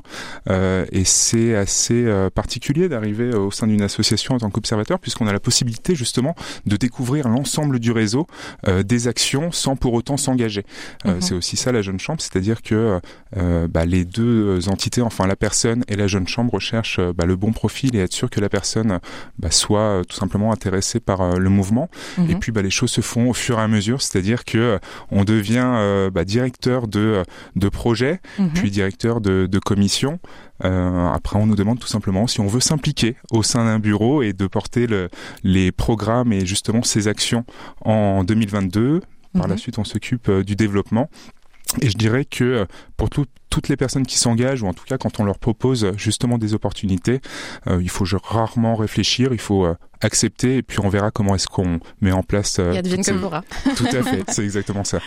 Euh, 0.48 0.86
et 0.92 1.04
c'est 1.04 1.54
assez 1.54 2.06
particulier 2.34 2.88
d'arriver 2.88 3.34
au 3.34 3.50
sein 3.50 3.66
d'une 3.66 3.82
association 3.82 4.36
en 4.36 4.38
tant 4.38 4.50
qu'observateur, 4.50 4.98
puisqu'on 5.00 5.26
a 5.26 5.32
la 5.32 5.40
possibilité 5.40 5.94
justement 5.94 6.34
de 6.64 6.76
découvrir 6.76 7.28
l'ensemble 7.28 7.78
du 7.78 7.92
réseau, 7.92 8.26
des 8.66 9.08
actions, 9.08 9.52
sans 9.52 9.76
pour 9.76 9.92
autant 9.92 10.16
s'engager. 10.16 10.64
Mhm. 11.04 11.20
C'est 11.20 11.34
aussi 11.34 11.56
ça 11.56 11.72
la 11.72 11.82
Jeune 11.82 11.89
Chambre, 11.98 12.20
c'est-à-dire 12.20 12.62
que 12.62 13.00
euh, 13.36 13.68
bah, 13.68 13.84
les 13.84 14.04
deux 14.04 14.68
entités, 14.68 15.02
enfin 15.02 15.26
la 15.26 15.36
personne 15.36 15.84
et 15.88 15.96
la 15.96 16.06
jeune 16.06 16.26
chambre, 16.28 16.52
recherchent 16.54 16.98
euh, 16.98 17.12
bah, 17.12 17.26
le 17.26 17.36
bon 17.36 17.52
profil 17.52 17.96
et 17.96 18.00
être 18.00 18.12
sûr 18.12 18.30
que 18.30 18.40
la 18.40 18.48
personne 18.48 18.98
bah, 19.38 19.50
soit 19.50 19.80
euh, 19.80 20.04
tout 20.04 20.16
simplement 20.16 20.52
intéressée 20.52 21.00
par 21.00 21.38
le 21.38 21.50
mouvement. 21.50 21.88
Et 22.18 22.34
mhm. 22.34 22.38
puis 22.40 22.52
bah, 22.52 22.62
les 22.62 22.70
choses 22.70 22.90
se 22.90 23.00
font 23.00 23.30
au 23.30 23.34
fur 23.34 23.58
et 23.58 23.62
à 23.62 23.68
mesure, 23.68 24.02
c'est-à-dire 24.02 24.44
que 24.44 24.78
on 25.10 25.24
devient 25.24 26.10
directeur 26.24 26.88
de, 26.88 27.22
de 27.56 27.68
projet, 27.68 28.20
mhm. 28.38 28.50
puis 28.54 28.70
directeur 28.70 29.20
de, 29.20 29.46
de 29.46 29.58
commission. 29.58 30.18
Euh, 30.64 31.08
après, 31.08 31.38
on 31.38 31.46
nous 31.46 31.56
demande 31.56 31.78
tout 31.78 31.88
simplement 31.88 32.26
si 32.26 32.40
on 32.40 32.46
veut 32.46 32.60
s'impliquer 32.60 33.16
au 33.30 33.42
sein 33.42 33.64
d'un 33.64 33.78
bureau 33.78 34.22
et 34.22 34.32
de 34.32 34.46
porter 34.46 34.86
le, 34.86 35.08
les 35.42 35.72
programmes 35.72 36.32
et 36.32 36.44
justement 36.44 36.82
ces 36.82 37.08
actions 37.08 37.44
en 37.82 38.24
2022. 38.24 39.00
Par 39.32 39.46
la 39.46 39.54
mhm. 39.54 39.58
suite, 39.58 39.78
on 39.78 39.84
s'occupe 39.84 40.30
du 40.30 40.56
développement 40.56 41.08
et 41.80 41.90
je 41.90 41.96
dirais 41.96 42.24
que 42.24 42.44
euh, 42.44 42.64
pour 42.96 43.08
toutes 43.10 43.68
les 43.68 43.76
personnes 43.76 44.06
qui 44.06 44.18
s'engagent, 44.18 44.62
ou 44.62 44.66
en 44.66 44.74
tout 44.74 44.84
cas 44.84 44.98
quand 44.98 45.20
on 45.20 45.24
leur 45.24 45.38
propose 45.38 45.92
justement 45.96 46.38
des 46.38 46.54
opportunités, 46.54 47.20
euh, 47.66 47.80
il 47.82 47.90
faut 47.90 48.04
rarement 48.22 48.76
réfléchir, 48.76 49.32
il 49.32 49.40
faut 49.40 49.64
euh, 49.64 49.74
accepter, 50.00 50.56
et 50.56 50.62
puis 50.62 50.80
on 50.80 50.88
verra 50.88 51.10
comment 51.10 51.34
est-ce 51.34 51.46
qu'on 51.46 51.80
met 52.00 52.12
en 52.12 52.22
place... 52.22 52.58
il 52.58 52.76
advienne 52.76 53.04
comme 53.04 53.20
pourra. 53.20 53.42
Tout 53.76 53.86
à 53.86 54.02
fait, 54.02 54.24
c'est 54.28 54.42
exactement 54.42 54.84
ça. 54.84 54.98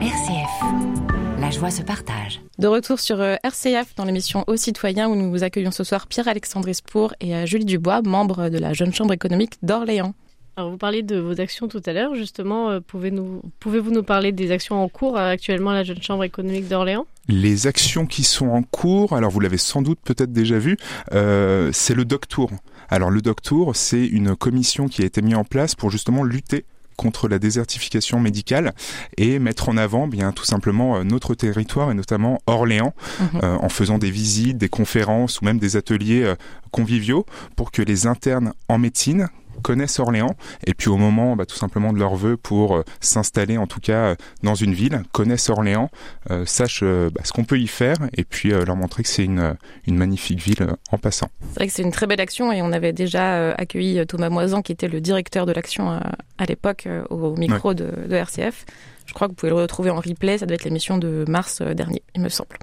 RCF, 0.00 1.40
la 1.40 1.50
joie 1.50 1.70
se 1.70 1.82
partage. 1.82 2.40
De 2.58 2.66
retour 2.66 2.98
sur 2.98 3.20
RCF 3.20 3.94
dans 3.96 4.04
l'émission 4.04 4.44
Aux 4.46 4.56
citoyens 4.56 5.08
où 5.08 5.14
nous 5.14 5.30
vous 5.30 5.44
accueillons 5.44 5.70
ce 5.70 5.84
soir 5.84 6.06
Pierre-Alexandre 6.06 6.68
Espour 6.68 7.14
et 7.20 7.46
Julie 7.46 7.66
Dubois, 7.66 8.00
membre 8.02 8.48
de 8.48 8.58
la 8.58 8.72
Jeune 8.72 8.94
Chambre 8.94 9.12
économique 9.12 9.54
d'Orléans. 9.62 10.14
Alors 10.58 10.70
vous 10.70 10.78
parliez 10.78 11.02
de 11.02 11.18
vos 11.18 11.38
actions 11.38 11.68
tout 11.68 11.82
à 11.84 11.92
l'heure, 11.92 12.14
justement, 12.14 12.70
euh, 12.70 12.80
pouvez-vous 12.80 13.42
pouvez 13.60 13.82
nous 13.82 14.02
parler 14.02 14.32
des 14.32 14.52
actions 14.52 14.82
en 14.82 14.88
cours 14.88 15.18
euh, 15.18 15.30
actuellement 15.30 15.68
à 15.68 15.74
la 15.74 15.84
Jeune 15.84 16.00
Chambre 16.02 16.24
économique 16.24 16.66
d'Orléans? 16.66 17.06
Les 17.28 17.66
actions 17.66 18.06
qui 18.06 18.24
sont 18.24 18.48
en 18.48 18.62
cours, 18.62 19.12
alors 19.12 19.30
vous 19.30 19.40
l'avez 19.40 19.58
sans 19.58 19.82
doute 19.82 19.98
peut-être 20.02 20.32
déjà 20.32 20.58
vu, 20.58 20.78
euh, 21.12 21.68
c'est 21.74 21.92
le 21.92 22.06
DocTour. 22.06 22.50
Alors 22.88 23.10
le 23.10 23.20
DocTour, 23.20 23.76
c'est 23.76 24.06
une 24.06 24.34
commission 24.34 24.88
qui 24.88 25.02
a 25.02 25.04
été 25.04 25.20
mise 25.20 25.34
en 25.34 25.44
place 25.44 25.74
pour 25.74 25.90
justement 25.90 26.24
lutter 26.24 26.64
contre 26.96 27.28
la 27.28 27.38
désertification 27.38 28.18
médicale 28.18 28.72
et 29.18 29.38
mettre 29.38 29.68
en 29.68 29.76
avant 29.76 30.08
bien 30.08 30.32
tout 30.32 30.46
simplement 30.46 31.04
notre 31.04 31.34
territoire 31.34 31.90
et 31.90 31.94
notamment 31.94 32.40
Orléans 32.46 32.94
mhm. 33.20 33.40
en 33.42 33.68
faisant 33.68 33.98
des 33.98 34.10
visites, 34.10 34.56
des 34.56 34.70
conférences 34.70 35.42
ou 35.42 35.44
même 35.44 35.58
des 35.58 35.76
ateliers 35.76 36.32
conviviaux 36.70 37.26
pour 37.54 37.70
que 37.70 37.82
les 37.82 38.06
internes 38.06 38.54
en 38.70 38.78
médecine 38.78 39.28
connaissent 39.62 39.98
Orléans 39.98 40.36
et 40.66 40.74
puis 40.74 40.88
au 40.88 40.96
moment 40.96 41.36
bah, 41.36 41.46
tout 41.46 41.56
simplement 41.56 41.92
de 41.92 41.98
leur 41.98 42.16
vœu 42.16 42.36
pour 42.36 42.76
euh, 42.76 42.84
s'installer 43.00 43.58
en 43.58 43.66
tout 43.66 43.80
cas 43.80 43.92
euh, 43.92 44.14
dans 44.42 44.54
une 44.54 44.74
ville, 44.74 45.02
connaissent 45.12 45.50
Orléans, 45.50 45.90
euh, 46.30 46.44
sachent 46.46 46.84
bah, 46.84 47.22
ce 47.24 47.32
qu'on 47.32 47.44
peut 47.44 47.58
y 47.58 47.66
faire 47.66 47.96
et 48.16 48.24
puis 48.24 48.50
leur 48.50 48.76
montrer 48.76 49.02
que 49.02 49.08
c'est 49.08 49.24
une, 49.24 49.56
une 49.86 49.96
magnifique 49.96 50.40
ville 50.40 50.66
en 50.90 50.98
passant. 50.98 51.28
C'est 51.48 51.54
vrai 51.56 51.66
que 51.66 51.72
c'est 51.72 51.82
une 51.82 51.92
très 51.92 52.06
belle 52.06 52.20
action 52.20 52.52
et 52.52 52.62
on 52.62 52.72
avait 52.72 52.92
déjà 52.92 53.52
accueilli 53.52 54.06
Thomas 54.06 54.28
Moisan 54.28 54.62
qui 54.62 54.72
était 54.72 54.88
le 54.88 55.00
directeur 55.00 55.46
de 55.46 55.52
l'action 55.52 55.90
à 55.90 56.44
l'époque 56.46 56.88
au 57.10 57.36
micro 57.36 57.74
de, 57.74 57.90
de 58.08 58.14
RCF. 58.14 58.64
Je 59.06 59.14
crois 59.14 59.28
que 59.28 59.32
vous 59.32 59.36
pouvez 59.36 59.50
le 59.50 59.56
retrouver 59.56 59.90
en 59.90 60.00
replay, 60.00 60.38
ça 60.38 60.46
doit 60.46 60.54
être 60.54 60.64
l'émission 60.64 60.98
de 60.98 61.24
mars 61.28 61.62
dernier, 61.62 62.02
il 62.14 62.20
me 62.20 62.28
semble. 62.28 62.56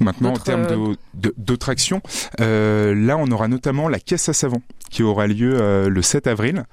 Maintenant, 0.00 0.30
en 0.30 0.38
termes 0.38 0.96
d'autres 1.14 1.68
actions, 1.68 2.00
euh, 2.40 2.94
là, 2.94 3.16
on 3.18 3.30
aura 3.30 3.48
notamment 3.48 3.88
la 3.88 4.00
caisse 4.00 4.28
à 4.28 4.32
savon 4.32 4.62
qui 4.92 5.02
aura 5.02 5.26
lieu 5.26 5.56
euh, 5.58 5.88
le 5.88 6.02
7 6.02 6.28
avril. 6.28 6.64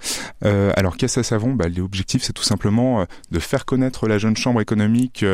Euh, 0.45 0.71
alors 0.75 0.97
caisse 0.97 1.17
à 1.17 1.23
savon, 1.23 1.53
bah, 1.53 1.67
l'objectif 1.69 2.21
c'est 2.21 2.33
tout 2.33 2.43
simplement 2.43 3.01
euh, 3.01 3.05
de 3.31 3.39
faire 3.39 3.65
connaître 3.65 4.07
la 4.07 4.17
jeune 4.19 4.37
chambre 4.37 4.61
économique 4.61 5.25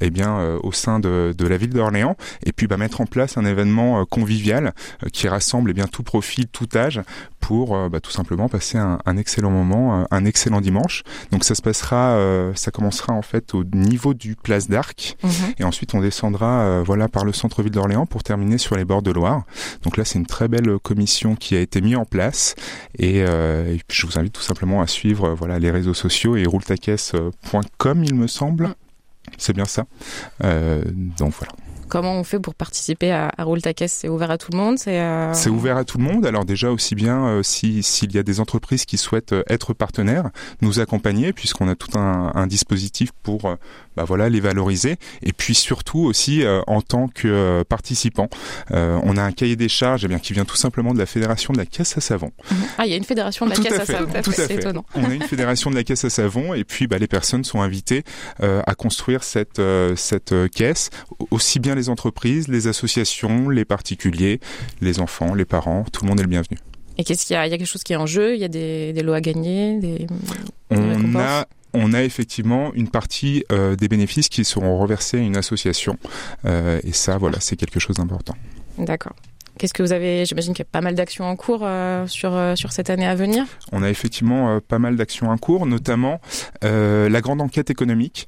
eh 0.00 0.10
bien 0.10 0.38
au 0.62 0.72
sein 0.72 1.00
de, 1.00 1.34
de 1.36 1.46
la 1.46 1.56
ville 1.56 1.70
d'Orléans 1.70 2.16
et 2.44 2.52
puis 2.52 2.66
bah, 2.66 2.76
mettre 2.76 3.00
en 3.00 3.06
place 3.06 3.38
un 3.38 3.44
événement 3.46 4.04
convivial 4.04 4.74
qui 5.12 5.26
rassemble 5.26 5.70
eh 5.70 5.72
bien 5.72 5.86
tout 5.86 6.02
profil, 6.02 6.46
tout 6.48 6.68
âge 6.76 7.00
pour 7.40 7.88
bah, 7.88 8.00
tout 8.00 8.10
simplement 8.10 8.48
passer 8.48 8.76
un, 8.76 8.98
un, 9.06 9.16
excellent 9.16 9.50
moment, 9.50 10.06
un 10.10 10.24
excellent 10.24 10.60
dimanche. 10.60 11.02
Donc 11.30 11.44
ça 11.44 11.54
se 11.54 11.62
passera, 11.62 12.18
ça 12.54 12.70
commencera 12.70 13.14
en 13.14 13.22
fait 13.22 13.54
au 13.54 13.64
niveau 13.64 14.12
du 14.12 14.36
Place 14.36 14.68
d'Arc 14.68 15.16
mhm. 15.22 15.30
et 15.58 15.64
ensuite 15.64 15.94
on 15.94 16.00
descendra 16.00 16.82
voilà 16.82 17.08
par 17.08 17.23
le 17.24 17.32
centre-ville 17.32 17.72
d'Orléans 17.72 18.06
pour 18.06 18.22
terminer 18.22 18.58
sur 18.58 18.76
les 18.76 18.84
bords 18.84 19.02
de 19.02 19.10
Loire. 19.10 19.44
Donc 19.82 19.96
là 19.96 20.04
c'est 20.04 20.18
une 20.18 20.26
très 20.26 20.48
belle 20.48 20.78
commission 20.82 21.36
qui 21.36 21.56
a 21.56 21.60
été 21.60 21.80
mise 21.80 21.96
en 21.96 22.04
place 22.04 22.54
euh, 23.02 23.74
et, 23.74 23.80
puis 23.86 23.98
je 24.00 24.06
vous 24.06 24.18
invite 24.18 24.32
tout 24.32 24.42
simplement 24.42 24.80
à 24.80 24.86
suivre 24.86 25.28
euh, 25.28 25.34
voilà 25.34 25.58
les 25.58 25.70
réseaux 25.70 25.94
sociaux 25.94 26.36
et 26.36 26.44
rouletacaisse.com 26.46 28.04
il 28.04 28.14
me 28.14 28.26
semble. 28.26 28.68
Mm. 28.68 28.74
C'est 29.38 29.52
bien 29.52 29.64
ça. 29.64 29.86
Euh, 30.42 30.82
donc 30.86 31.32
voilà. 31.38 31.52
Comment 31.88 32.14
on 32.14 32.24
fait 32.24 32.38
pour 32.38 32.54
participer 32.54 33.12
à, 33.12 33.30
à 33.36 33.44
Roule 33.44 33.62
ta 33.62 33.74
caisse? 33.74 33.92
C'est 33.92 34.08
ouvert 34.08 34.30
à 34.30 34.38
tout 34.38 34.50
le 34.52 34.58
monde 34.58 34.78
C'est 34.78 35.50
ouvert 35.50 35.76
à 35.76 35.84
tout 35.84 35.98
le 35.98 36.04
monde. 36.04 36.26
Alors 36.26 36.44
déjà 36.44 36.70
aussi 36.70 36.94
bien 36.94 37.40
s'il 37.42 38.14
y 38.14 38.18
a 38.18 38.22
des 38.22 38.40
entreprises 38.40 38.84
qui 38.84 38.98
souhaitent 38.98 39.34
être 39.48 39.74
partenaires, 39.74 40.30
nous 40.60 40.80
accompagner 40.80 41.32
puisqu'on 41.32 41.68
a 41.68 41.74
tout 41.74 41.98
un, 41.98 42.32
un 42.34 42.46
dispositif 42.46 43.10
pour 43.22 43.56
bah 43.96 44.04
voilà, 44.04 44.28
les 44.28 44.40
valoriser. 44.40 44.96
Et 45.22 45.32
puis 45.32 45.54
surtout 45.54 46.00
aussi 46.00 46.42
euh, 46.42 46.60
en 46.66 46.82
tant 46.82 47.08
que 47.08 47.28
euh, 47.28 47.64
participant, 47.64 48.28
euh, 48.72 48.98
on 49.02 49.16
a 49.16 49.22
un 49.22 49.32
cahier 49.32 49.56
des 49.56 49.68
charges 49.68 50.04
eh 50.04 50.08
bien, 50.08 50.18
qui 50.18 50.32
vient 50.32 50.44
tout 50.44 50.56
simplement 50.56 50.92
de 50.92 50.98
la 50.98 51.06
fédération 51.06 51.52
de 51.52 51.58
la 51.58 51.66
caisse 51.66 51.96
à 51.96 52.00
savon. 52.00 52.32
Ah, 52.78 52.86
il 52.86 52.90
y 52.90 52.94
a 52.94 52.96
une 52.96 53.04
fédération 53.04 53.46
de 53.46 53.50
la 53.50 53.56
caisse 53.56 53.80
à, 53.80 53.84
savon. 53.84 54.12
Tout 54.22 54.30
à 54.30 54.46
fait. 54.46 54.54
Étonnant. 54.54 54.84
On 54.94 55.04
a 55.04 55.14
une 55.14 55.22
fédération 55.22 55.70
de 55.70 55.76
la 55.76 55.84
caisse 55.84 56.04
à 56.04 56.10
savon 56.10 56.54
et 56.54 56.64
puis 56.64 56.86
bah, 56.86 56.98
les 56.98 57.06
personnes 57.06 57.44
sont 57.44 57.60
invitées 57.60 58.04
à 58.40 58.74
construire 58.74 59.22
cette 59.22 59.60
cette 59.96 60.34
caisse, 60.50 60.90
aussi 61.30 61.58
bien 61.58 61.73
les 61.74 61.88
entreprises, 61.88 62.48
les 62.48 62.66
associations, 62.66 63.48
les 63.48 63.64
particuliers, 63.64 64.40
les 64.80 65.00
enfants, 65.00 65.34
les 65.34 65.44
parents, 65.44 65.84
tout 65.92 66.04
le 66.04 66.08
monde 66.08 66.20
est 66.20 66.24
le 66.24 66.28
bienvenu. 66.28 66.58
Et 66.96 67.04
qu'est-ce 67.04 67.26
qu'il 67.26 67.34
y 67.34 67.36
a? 67.36 67.46
Il 67.46 67.50
y 67.50 67.54
a 67.54 67.58
quelque 67.58 67.66
chose 67.66 67.82
qui 67.82 67.92
est 67.92 67.96
en 67.96 68.06
jeu? 68.06 68.34
Il 68.34 68.40
y 68.40 68.44
a 68.44 68.48
des, 68.48 68.92
des 68.92 69.02
lots 69.02 69.14
à 69.14 69.20
gagner 69.20 69.78
des, 69.80 70.06
On 70.70 71.16
a 71.16 71.46
on 71.74 71.92
a 71.92 72.04
effectivement 72.04 72.72
une 72.74 72.88
partie 72.88 73.44
euh, 73.50 73.74
des 73.74 73.88
bénéfices 73.88 74.28
qui 74.28 74.44
seront 74.44 74.78
reversés 74.78 75.18
à 75.18 75.20
une 75.20 75.36
association. 75.36 75.98
Euh, 76.44 76.80
et 76.84 76.92
ça, 76.92 77.18
voilà, 77.18 77.40
c'est 77.40 77.56
quelque 77.56 77.80
chose 77.80 77.96
d'important. 77.96 78.36
D'accord. 78.78 79.16
Qu'est-ce 79.58 79.72
que 79.72 79.82
vous 79.82 79.92
avez 79.92 80.26
J'imagine 80.26 80.52
qu'il 80.52 80.64
y 80.64 80.68
a 80.68 80.70
pas 80.70 80.80
mal 80.80 80.94
d'actions 80.94 81.24
en 81.24 81.36
cours 81.36 81.60
euh, 81.62 82.06
sur 82.08 82.34
euh, 82.34 82.56
sur 82.56 82.72
cette 82.72 82.90
année 82.90 83.06
à 83.06 83.14
venir? 83.14 83.46
On 83.70 83.82
a 83.82 83.90
effectivement 83.90 84.50
euh, 84.56 84.60
pas 84.60 84.80
mal 84.80 84.96
d'actions 84.96 85.30
en 85.30 85.38
cours, 85.38 85.66
notamment 85.66 86.20
la 86.62 87.20
grande 87.20 87.40
enquête 87.40 87.70
économique 87.70 88.26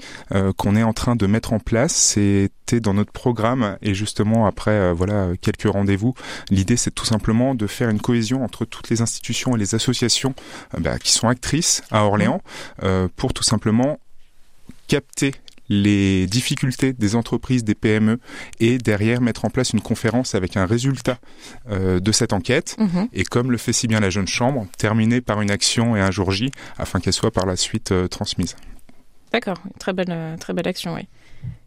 qu'on 0.56 0.76
est 0.76 0.82
en 0.82 0.92
train 0.92 1.16
de 1.16 1.26
mettre 1.26 1.52
en 1.52 1.58
place. 1.58 1.94
C'était 1.94 2.80
dans 2.80 2.94
notre 2.94 3.12
programme 3.12 3.78
et 3.82 3.94
justement 3.94 4.46
après 4.46 4.92
voilà 4.92 5.28
quelques 5.40 5.70
rendez-vous. 5.70 6.14
L'idée 6.50 6.76
c'est 6.76 6.90
tout 6.90 7.04
simplement 7.04 7.54
de 7.54 7.66
faire 7.66 7.88
une 7.88 8.00
cohésion 8.00 8.44
entre 8.44 8.64
toutes 8.64 8.90
les 8.90 9.00
institutions 9.00 9.56
et 9.56 9.58
les 9.58 9.74
associations 9.74 10.34
bah, 10.78 10.98
qui 10.98 11.12
sont 11.12 11.28
actrices 11.28 11.82
à 11.90 12.04
Orléans 12.04 12.42
pour 13.16 13.32
tout 13.32 13.42
simplement 13.42 13.98
capter 14.86 15.32
les 15.68 16.26
difficultés 16.26 16.92
des 16.92 17.14
entreprises, 17.14 17.64
des 17.64 17.74
PME, 17.74 18.18
et 18.60 18.78
derrière 18.78 19.20
mettre 19.20 19.44
en 19.44 19.50
place 19.50 19.70
une 19.70 19.80
conférence 19.80 20.34
avec 20.34 20.56
un 20.56 20.66
résultat 20.66 21.18
euh, 21.70 22.00
de 22.00 22.12
cette 22.12 22.32
enquête. 22.32 22.76
Mhm. 22.78 23.08
Et 23.12 23.24
comme 23.24 23.50
le 23.50 23.58
fait 23.58 23.72
si 23.72 23.86
bien 23.86 24.00
la 24.00 24.10
jeune 24.10 24.28
chambre, 24.28 24.66
terminer 24.78 25.20
par 25.20 25.40
une 25.40 25.50
action 25.50 25.96
et 25.96 26.00
un 26.00 26.10
jour 26.10 26.30
J 26.30 26.50
afin 26.78 27.00
qu'elle 27.00 27.12
soit 27.12 27.30
par 27.30 27.46
la 27.46 27.56
suite 27.56 27.92
euh, 27.92 28.08
transmise. 28.08 28.56
D'accord, 29.32 29.58
très 29.78 29.92
belle, 29.92 30.06
euh, 30.10 30.36
très 30.36 30.52
belle 30.52 30.68
action, 30.68 30.94
oui. 30.94 31.02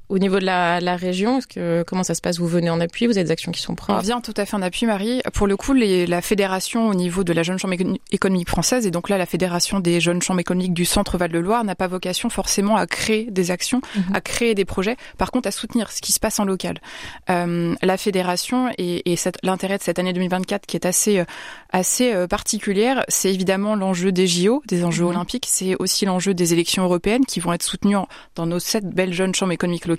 Au 0.09 0.17
niveau 0.17 0.39
de 0.39 0.45
la, 0.45 0.79
la 0.79 0.95
région, 0.95 1.37
est-ce 1.37 1.45
que 1.45 1.83
comment 1.85 2.01
ça 2.01 2.15
se 2.15 2.21
passe? 2.21 2.39
Vous 2.39 2.47
venez 2.47 2.71
en 2.71 2.79
appui 2.79 3.05
Vous 3.05 3.15
avez 3.15 3.25
des 3.25 3.31
actions 3.31 3.51
qui 3.51 3.61
sont 3.61 3.75
propres? 3.75 3.99
On 3.99 4.01
vient 4.01 4.21
tout 4.21 4.33
à 4.37 4.45
fait 4.47 4.55
en 4.55 4.61
appui, 4.63 4.87
Marie. 4.87 5.21
Pour 5.35 5.45
le 5.45 5.55
coup, 5.55 5.73
les, 5.73 6.07
la 6.07 6.23
fédération 6.23 6.89
au 6.89 6.95
niveau 6.95 7.23
de 7.23 7.31
la 7.31 7.43
jeune 7.43 7.59
chambre 7.59 7.75
économique 8.11 8.49
française 8.49 8.87
et 8.87 8.91
donc 8.91 9.09
là 9.09 9.19
la 9.19 9.27
fédération 9.27 9.79
des 9.79 10.01
jeunes 10.01 10.23
chambres 10.23 10.39
économiques 10.39 10.73
du 10.73 10.85
Centre 10.85 11.19
Val 11.19 11.31
de 11.31 11.37
Loire 11.37 11.63
n'a 11.63 11.75
pas 11.75 11.85
vocation 11.85 12.31
forcément 12.31 12.75
à 12.75 12.87
créer 12.87 13.29
des 13.29 13.51
actions, 13.51 13.81
mhm. 13.95 14.15
à 14.15 14.21
créer 14.21 14.55
des 14.55 14.65
projets. 14.65 14.97
Par 15.19 15.29
contre, 15.29 15.47
à 15.47 15.51
soutenir 15.51 15.91
ce 15.91 16.01
qui 16.01 16.11
se 16.11 16.19
passe 16.19 16.39
en 16.39 16.45
local. 16.45 16.81
Euh, 17.29 17.75
la 17.83 17.97
fédération 17.97 18.71
et, 18.79 19.13
et 19.13 19.15
l'intérêt 19.43 19.77
de 19.77 19.83
cette 19.83 19.99
année 19.99 20.13
2024 20.13 20.65
qui 20.65 20.75
est 20.75 20.87
assez 20.87 21.23
assez 21.71 22.13
euh, 22.13 22.25
particulière, 22.25 23.05
c'est 23.09 23.31
évidemment 23.31 23.75
l'enjeu 23.75 24.11
des 24.11 24.25
JO, 24.25 24.63
des 24.67 24.83
enjeux 24.83 25.03
mhm. 25.03 25.11
olympiques. 25.11 25.45
C'est 25.47 25.75
aussi 25.77 26.05
l'enjeu 26.05 26.33
des 26.33 26.51
élections 26.53 26.83
européennes 26.83 27.25
qui 27.27 27.39
vont 27.39 27.53
être 27.53 27.61
soutenues 27.61 27.97
dans 28.33 28.47
nos 28.47 28.59
sept 28.59 28.85
belles 28.87 29.13
jeunes 29.13 29.35
chambres 29.35 29.51
économiques 29.51 29.85
locales 29.85 29.98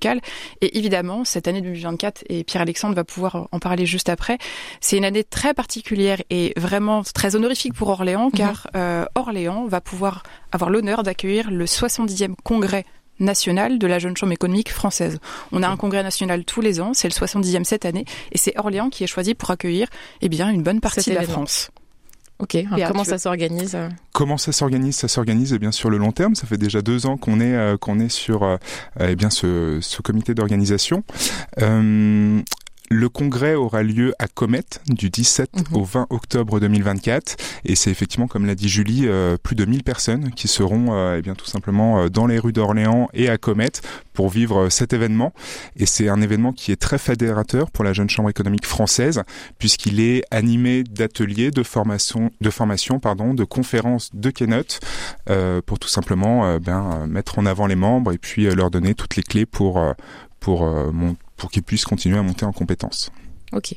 et 0.60 0.78
évidemment, 0.78 1.24
cette 1.24 1.48
année 1.48 1.60
2024, 1.60 2.24
et 2.28 2.44
Pierre-Alexandre 2.44 2.94
va 2.94 3.04
pouvoir 3.04 3.48
en 3.52 3.58
parler 3.58 3.86
juste 3.86 4.08
après, 4.08 4.38
c'est 4.80 4.96
une 4.96 5.04
année 5.04 5.24
très 5.24 5.54
particulière 5.54 6.18
et 6.30 6.52
vraiment 6.56 7.02
très 7.02 7.36
honorifique 7.36 7.74
pour 7.74 7.88
Orléans, 7.88 8.26
mhm. 8.26 8.32
car 8.32 8.68
euh, 8.76 9.04
Orléans 9.14 9.66
va 9.66 9.80
pouvoir 9.80 10.22
avoir 10.52 10.70
l'honneur 10.70 11.02
d'accueillir 11.02 11.50
le 11.50 11.64
70e 11.64 12.34
congrès 12.42 12.84
national 13.18 13.78
de 13.78 13.86
la 13.86 13.98
jeune 13.98 14.16
chambre 14.16 14.32
économique 14.32 14.72
française. 14.72 15.18
On 15.52 15.62
a 15.62 15.68
un 15.68 15.76
congrès 15.76 16.02
national 16.02 16.44
tous 16.44 16.62
les 16.62 16.80
ans, 16.80 16.92
c'est 16.94 17.08
le 17.08 17.12
70e 17.12 17.64
cette 17.64 17.84
année, 17.84 18.06
et 18.32 18.38
c'est 18.38 18.58
Orléans 18.58 18.88
qui 18.88 19.04
est 19.04 19.06
choisi 19.06 19.34
pour 19.34 19.50
accueillir 19.50 19.88
eh 20.22 20.28
bien, 20.28 20.48
une 20.48 20.62
bonne 20.62 20.80
partie 20.80 21.10
de 21.10 21.14
la 21.14 21.22
France. 21.22 21.70
Ok, 22.40 22.56
comment 22.88 23.04
ça 23.04 23.18
s'organise 23.18 23.74
euh 23.74 23.88
Comment 24.12 24.38
ça 24.38 24.52
s'organise? 24.52 24.96
Ça 24.96 25.08
s'organise 25.08 25.52
eh 25.52 25.58
bien 25.58 25.72
sur 25.72 25.90
le 25.90 25.98
long 25.98 26.12
terme. 26.12 26.34
Ça 26.34 26.46
fait 26.46 26.56
déjà 26.56 26.80
deux 26.82 27.06
ans 27.06 27.16
qu'on 27.16 27.40
est 27.40 27.54
euh, 27.54 27.76
qu'on 27.76 28.00
est 28.00 28.08
sur 28.08 28.42
euh, 28.42 28.56
eh 28.98 29.14
bien 29.14 29.30
ce, 29.30 29.78
ce 29.80 30.02
comité 30.02 30.34
d'organisation. 30.34 31.04
Le 32.92 33.08
congrès 33.08 33.54
aura 33.54 33.84
lieu 33.84 34.14
à 34.18 34.26
Comet 34.26 34.64
du 34.88 35.10
17 35.10 35.70
mhm. 35.70 35.76
au 35.80 35.84
20 35.84 36.08
octobre 36.10 36.58
2024 36.58 37.36
et 37.64 37.76
c'est 37.76 37.88
effectivement, 37.88 38.26
comme 38.26 38.46
l'a 38.46 38.56
dit 38.56 38.68
Julie, 38.68 39.02
euh, 39.04 39.36
plus 39.40 39.54
de 39.54 39.64
1000 39.64 39.84
personnes 39.84 40.32
qui 40.32 40.48
seront 40.48 40.86
euh, 40.90 41.14
eh 41.16 41.22
bien 41.22 41.36
tout 41.36 41.46
simplement 41.46 42.00
euh, 42.00 42.08
dans 42.08 42.26
les 42.26 42.40
rues 42.40 42.52
d'Orléans 42.52 43.08
et 43.14 43.28
à 43.28 43.38
Comet 43.38 43.70
pour 44.12 44.28
vivre 44.28 44.70
cet 44.70 44.92
événement. 44.92 45.32
Et 45.76 45.86
c'est 45.86 46.08
un 46.08 46.20
événement 46.20 46.52
qui 46.52 46.72
est 46.72 46.80
très 46.80 46.98
fédérateur 46.98 47.70
pour 47.70 47.84
la 47.84 47.92
jeune 47.92 48.10
chambre 48.10 48.28
économique 48.28 48.66
française 48.66 49.22
puisqu'il 49.60 50.00
est 50.00 50.24
animé 50.32 50.82
d'ateliers, 50.82 51.52
de 51.52 51.62
formation, 51.62 52.32
de 52.40 52.50
formation, 52.50 52.98
pardon, 52.98 53.34
de 53.34 53.44
conférences, 53.44 54.10
de 54.14 54.30
keynote 54.30 54.80
pour 55.64 55.78
tout 55.78 55.88
simplement 55.88 56.58
ben, 56.58 57.06
mettre 57.06 57.38
en 57.38 57.46
avant 57.46 57.68
les 57.68 57.76
membres 57.76 58.10
et 58.10 58.18
puis 58.18 58.52
leur 58.52 58.72
donner 58.72 58.96
toutes 58.96 59.14
les 59.14 59.22
clés 59.22 59.46
pour 59.46 59.80
pour 60.40 60.66
monter 60.92 61.20
pour 61.40 61.50
qu'ils 61.50 61.62
puissent 61.62 61.86
continuer 61.86 62.18
à 62.18 62.22
monter 62.22 62.44
en 62.44 62.52
compétences. 62.52 63.10
Ok. 63.52 63.74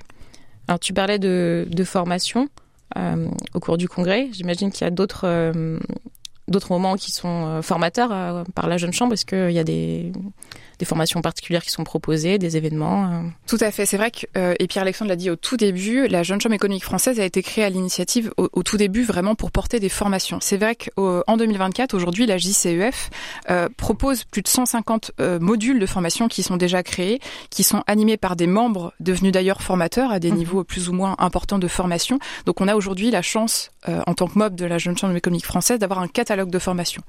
Alors 0.68 0.80
tu 0.80 0.94
parlais 0.94 1.18
de, 1.18 1.66
formation 1.86 2.50
euh, 2.98 3.28
au 3.54 3.60
cours 3.60 3.78
du 3.78 3.88
congrès. 3.88 4.30
J'imagine 4.34 4.70
qu'il 4.70 4.82
y 4.86 4.88
a 4.88 4.92
d'autres 4.92 5.26
euh, 5.26 5.80
d'autres 6.50 6.74
moments 6.74 6.96
qui 6.96 7.12
sont 7.12 7.46
euh, 7.46 7.62
formateurs 7.62 8.46
par 8.54 8.68
la 8.68 8.78
jeune 8.78 8.94
chambre. 8.94 9.14
Est-ce 9.14 9.26
qu'il 9.26 9.52
y 9.52 9.60
a 9.60 9.64
des 9.64 10.12
des 10.84 10.86
formations 10.86 11.22
particulières 11.22 11.64
qui 11.64 11.72
sont 11.72 11.86
proposées, 11.86 12.38
des 12.38 12.58
événements. 12.58 13.06
Euh. 13.06 13.22
Tout 13.48 13.58
à 13.62 13.72
fait. 13.72 13.86
C'est 13.86 13.96
vrai 13.96 14.12
que, 14.12 14.26
euh, 14.38 14.54
et 14.60 14.68
Pierre-Alexandre 14.68 15.08
l'a 15.08 15.16
dit 15.16 15.30
au 15.30 15.38
tout 15.38 15.56
début, 15.56 16.10
la 16.10 16.24
Jeune 16.24 16.42
Chambre 16.42 16.56
économique 16.56 16.84
française 16.84 17.22
a 17.22 17.24
été 17.24 17.42
créée 17.42 17.64
à 17.64 17.70
l'initiative 17.70 18.34
au, 18.38 18.64
tout 18.64 18.76
début 18.76 19.04
vraiment 19.04 19.34
pour 19.34 19.52
porter 19.52 19.80
des 19.80 19.88
formations. 19.88 20.40
C'est 20.42 20.58
vrai 20.58 20.76
qu'en 20.76 21.38
2024, 21.38 21.94
aujourd'hui, 21.94 22.26
la 22.26 22.38
JCEF 22.38 23.10
euh, 23.50 23.70
propose 23.78 24.26
plus 24.26 24.42
de 24.42 24.48
150 24.50 25.12
modules 25.40 25.80
de 25.80 25.86
formation 25.86 26.28
qui 26.28 26.44
sont 26.44 26.58
déjà 26.58 26.84
créés, 26.84 27.20
qui 27.50 27.64
sont 27.64 27.84
animés 27.88 28.18
par 28.18 28.36
des 28.36 28.48
membres 28.48 28.94
devenus 29.00 29.32
d'ailleurs 29.32 29.62
formateurs 29.62 30.12
à 30.12 30.20
des 30.20 30.32
mhm. 30.32 30.38
niveaux 30.38 30.64
plus 30.66 30.90
ou 30.90 30.94
moins 30.94 31.16
importants 31.20 31.60
de 31.60 31.68
formation. 31.68 32.20
Donc 32.46 32.60
on 32.60 32.68
a 32.68 32.76
aujourd'hui 32.76 33.10
la 33.10 33.22
chance, 33.22 33.72
en 33.88 34.14
tant 34.14 34.28
que 34.28 34.38
mob 34.38 34.56
de 34.56 34.66
la 34.66 34.78
Jeune 34.78 34.98
Chambre 34.98 35.16
économique 35.16 35.46
française, 35.46 35.80
d'avoir 35.80 36.00
un 36.00 36.08
catalogue 36.08 36.50
de 36.50 36.60
formation. 36.60 37.04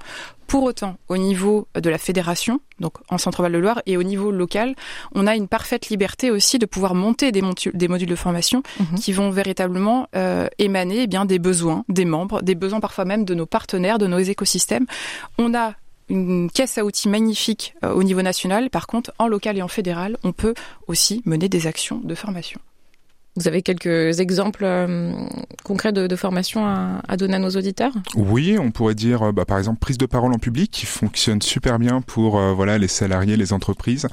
Pour 0.47 0.63
autant, 0.63 0.95
au 1.09 1.17
niveau 1.17 1.67
de 1.75 1.89
la 1.89 1.97
fédération, 1.97 2.61
donc 2.79 2.93
en 3.09 3.17
Centre-Val 3.17 3.51
de 3.51 3.57
Loire 3.65 3.81
et 3.85 3.97
au 3.97 4.03
niveau 4.03 4.31
local, 4.31 4.75
on 5.13 5.25
a 5.25 5.35
une 5.35 5.47
parfaite 5.47 5.89
liberté 5.89 6.29
aussi 6.29 6.59
de 6.59 6.65
pouvoir 6.65 6.93
monter 6.93 7.31
des, 7.31 7.41
des 7.73 7.87
modules 7.87 8.09
de 8.09 8.15
formation 8.15 8.61
mhm. 8.79 8.99
qui 8.99 9.11
vont 9.11 9.31
véritablement 9.31 10.07
euh, 10.15 10.47
émaner 10.59 11.01
eh 11.03 11.07
bien 11.07 11.25
des 11.25 11.39
besoins 11.39 11.83
des 11.89 12.05
membres, 12.05 12.41
des 12.43 12.53
besoins 12.55 12.79
parfois 12.79 13.05
même 13.05 13.25
de 13.25 13.33
nos 13.33 13.47
partenaires, 13.47 13.97
de 13.97 14.07
nos 14.07 14.19
écosystèmes. 14.19 14.85
On 15.39 15.55
a 15.55 15.73
une 16.09 16.51
caisse 16.51 16.77
à 16.77 16.85
outils 16.85 17.09
magnifique 17.09 17.73
euh, 17.83 17.93
au 17.93 18.03
niveau 18.03 18.21
national. 18.21 18.69
Par 18.69 18.85
contre, 18.85 19.11
en 19.17 19.27
local 19.27 19.57
et 19.57 19.61
en 19.61 19.67
fédéral, 19.67 20.17
on 20.23 20.31
peut 20.31 20.53
aussi 20.87 21.23
mener 21.25 21.49
des 21.49 21.65
actions 21.65 21.99
de 22.03 22.15
formation. 22.15 22.59
Vous 23.37 23.49
avez 23.49 23.61
quelques 23.61 24.21
exemples 24.21 24.63
euh, 24.63 25.11
concrets 25.65 25.91
de, 25.91 26.07
de 26.07 26.15
formation 26.15 26.65
à, 26.65 27.01
à, 27.05 27.17
donner 27.17 27.35
à 27.35 27.39
nos 27.39 27.49
auditeurs? 27.49 27.91
Oui, 28.15 28.55
on 28.57 28.71
pourrait 28.71 28.95
dire 28.95 29.23
euh, 29.23 29.31
bah, 29.33 29.43
par 29.43 29.57
exemple 29.57 29.79
prise 29.79 29.97
de 29.97 30.05
parole 30.05 30.33
en 30.33 30.37
public 30.37 30.71
qui 30.71 30.85
fonctionne 30.85 31.41
super 31.41 31.77
bien 31.77 31.99
pour 31.99 32.39
euh, 32.39 32.53
voilà 32.53 32.77
les 32.77 32.87
salariés, 32.87 33.35
les 33.35 33.51
entreprises. 33.51 34.07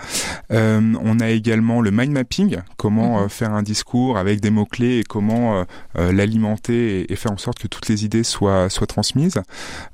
on 0.51 1.21
a 1.21 1.31
également 1.31 1.81
le 1.81 1.93
mind 1.93 2.11
mapping, 2.11 2.57
comment 2.77 3.23
mhm. 3.23 3.29
faire 3.29 3.53
un 3.53 3.63
discours 3.63 4.19
avec 4.19 4.41
des 4.41 4.51
mots 4.51 4.67
clés 4.67 4.99
et 4.99 5.05
comment 5.05 5.65
l'alimenter 5.95 7.01
et, 7.01 7.13
et, 7.13 7.17
faire 7.17 7.33
en 7.33 7.37
sorte 7.37 7.59
que 7.61 7.69
toutes 7.69 7.89
les 7.89 8.05
idées 8.05 8.25
soient 8.25 8.69
soient 8.71 8.87
transmises. 8.87 9.41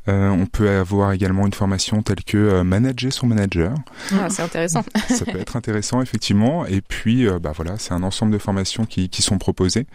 on 0.06 0.46
peut 0.50 0.70
avoir 0.70 1.12
également 1.12 1.44
une 1.46 1.52
formation 1.52 2.02
telle 2.02 2.24
que 2.24 2.62
manager 2.62 3.12
son 3.12 3.26
manager. 3.26 3.74
Ah, 4.12 4.28
c'est 4.30 4.42
intéressant. 4.42 4.82
Ça 5.08 5.24
peut 5.24 5.38
être 5.38 5.56
intéressant 5.56 6.00
effectivement. 6.00 6.64
Et 6.66 6.80
puis 6.80 7.26
bah 7.42 7.52
voilà, 7.54 7.74
c'est 7.78 7.92
un 7.92 8.02
ensemble 8.02 8.32
de 8.32 8.38
formations 8.38 8.84
qui 8.86 9.08
qui 9.17 9.17
sont 9.22 9.38
proposés. 9.38 9.86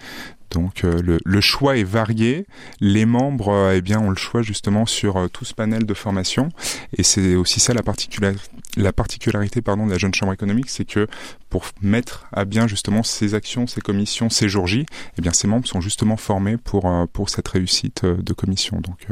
Donc 0.53 0.83
euh, 0.83 1.01
le, 1.01 1.19
le, 1.25 1.41
choix 1.41 1.77
est 1.77 1.83
varié. 1.83 2.45
Les 2.79 3.05
membres, 3.05 3.49
euh, 3.49 3.75
eh 3.75 3.81
bien, 3.81 3.99
ont 3.99 4.09
le 4.09 4.15
choix 4.15 4.41
justement 4.41 4.85
sur 4.85 5.17
euh, 5.17 5.27
tout 5.27 5.45
ce 5.45 5.53
panel 5.53 5.85
de 5.85 5.93
formation. 5.93 6.49
Et 6.95 7.03
c'est 7.03 7.35
aussi 7.35 7.59
ça 7.59 7.73
la, 7.73 7.83
particularité, 7.83 8.41
la 8.77 8.93
particularité 8.93 9.61
pardon, 9.61 9.87
de 9.87 9.91
la 9.91 9.97
jeune 9.97 10.13
chambre 10.13 10.31
économique, 10.31 10.69
c'est 10.69 10.85
que 10.85 11.07
pour 11.49 11.65
mettre 11.81 12.27
à 12.31 12.45
bien 12.45 12.67
justement 12.67 13.03
ces 13.03 13.33
actions, 13.33 13.67
ces 13.67 13.81
commissions, 13.81 14.29
ces 14.29 14.47
jours 14.47 14.67
J, 14.67 14.85
eh 15.17 15.21
bien, 15.21 15.33
ces 15.33 15.47
membres 15.47 15.67
sont 15.67 15.81
justement 15.81 16.17
formés 16.17 16.57
pour 16.57 16.91
pour 17.13 17.29
cette 17.29 17.47
réussite 17.47 18.05
de 18.05 18.33
commission. 18.33 18.81
Donc 18.81 19.07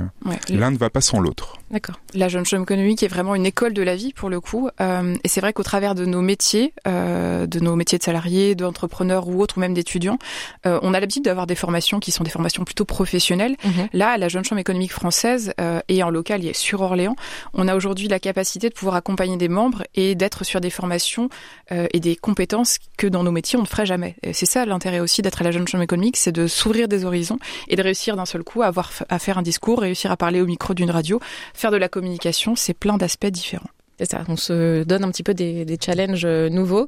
l'un 0.50 0.72
ne 0.72 0.78
va 0.78 0.90
pas 0.90 1.02
sans 1.02 1.20
l'autre. 1.20 1.58
D'accord. 1.70 2.00
La 2.16 2.30
jeune 2.30 2.46
chambre 2.46 2.64
économique 2.64 3.04
est 3.04 3.08
vraiment 3.08 3.36
une 3.36 3.46
école 3.46 3.74
de 3.74 3.84
la 3.84 3.96
vie 3.96 4.12
pour 4.14 4.30
le 4.30 4.40
coup. 4.42 4.70
et 4.80 5.28
c'est 5.28 5.42
vrai 5.42 5.54
qu'au 5.54 5.62
travers 5.64 5.94
de 5.94 6.06
nos 6.06 6.22
métiers, 6.22 6.74
de 6.86 7.60
nos 7.60 7.76
métiers 7.76 8.00
de 8.00 8.04
salariés, 8.04 8.56
d'entrepreneurs 8.56 9.28
ou 9.28 9.40
autres, 9.40 9.58
ou 9.58 9.62
même 9.62 9.76
d'étudiants, 9.76 10.18
on 10.66 10.94
a 10.96 11.00
l'habitude 11.00 11.24
d'avoir 11.32 11.48
des 11.48 11.56
formations 11.56 12.00
qui 12.00 12.12
sont 12.12 12.24
des 12.24 12.30
formations 12.30 12.64
plutôt 12.64 12.86
professionnelles. 12.86 13.56
Mhm. 13.64 13.88
Là, 13.94 14.10
à 14.12 14.18
la 14.18 14.28
Jeune 14.28 14.44
Chambre 14.44 14.60
économique 14.60 14.92
française 14.92 15.54
euh, 15.60 15.80
et 15.88 16.04
en 16.04 16.10
local, 16.10 16.44
il 16.44 16.50
est 16.50 16.54
sur 16.54 16.82
Orléans, 16.82 17.16
on 17.54 17.68
a 17.68 17.76
aujourd'hui 17.76 18.08
la 18.08 18.20
capacité 18.20 18.70
de 18.70 18.74
pouvoir 18.74 18.96
accompagner 18.96 19.38
des 19.38 19.48
membres 19.48 19.84
et 19.96 20.16
d'être 20.16 20.44
sur 20.44 20.62
des 20.62 20.70
formations 20.70 21.30
euh, 21.72 21.88
et 21.94 22.00
des 22.00 22.16
compétences 22.16 22.78
que 22.98 23.08
dans 23.08 23.24
nos 23.24 23.32
métiers 23.32 23.58
on 23.58 23.62
ne 23.62 23.68
ferait 23.68 23.86
jamais. 23.86 24.16
C'est 24.34 24.46
ça 24.46 24.66
l'intérêt 24.66 25.00
aussi 25.00 25.22
d'être 25.22 25.42
à 25.42 25.44
la 25.44 25.52
Jeune 25.52 25.68
Chambre 25.68 25.84
économique, 25.84 26.18
c'est 26.18 26.32
de 26.32 26.48
s'ouvrir 26.48 26.88
des 26.88 27.06
horizons 27.06 27.40
et 27.68 27.76
de 27.76 27.82
réussir 27.82 28.16
d'un 28.16 28.26
seul 28.26 28.44
coup 28.44 28.62
à 28.62 28.68
avoir 28.68 28.92
à 29.10 29.20
faire 29.20 29.38
un 29.38 29.42
discours, 29.42 29.82
réussir 29.82 30.12
à 30.12 30.18
parler 30.18 30.42
au 30.42 30.46
micro 30.46 30.74
d'une 30.74 30.92
radio, 30.92 31.20
faire 31.54 31.72
de 31.72 31.78
la 31.78 31.90
communication, 31.90 32.56
c'est 32.56 32.74
plein 32.74 32.98
d'aspects 32.98 33.26
différents. 33.28 33.70
C'est 33.98 34.12
ça, 34.12 34.24
on 34.28 34.36
se 34.36 34.84
donne 34.84 35.04
un 35.04 35.12
petit 35.12 35.24
peu 35.24 35.34
des, 35.34 35.64
des 35.64 35.78
challenges 35.80 36.26
nouveaux 36.26 36.88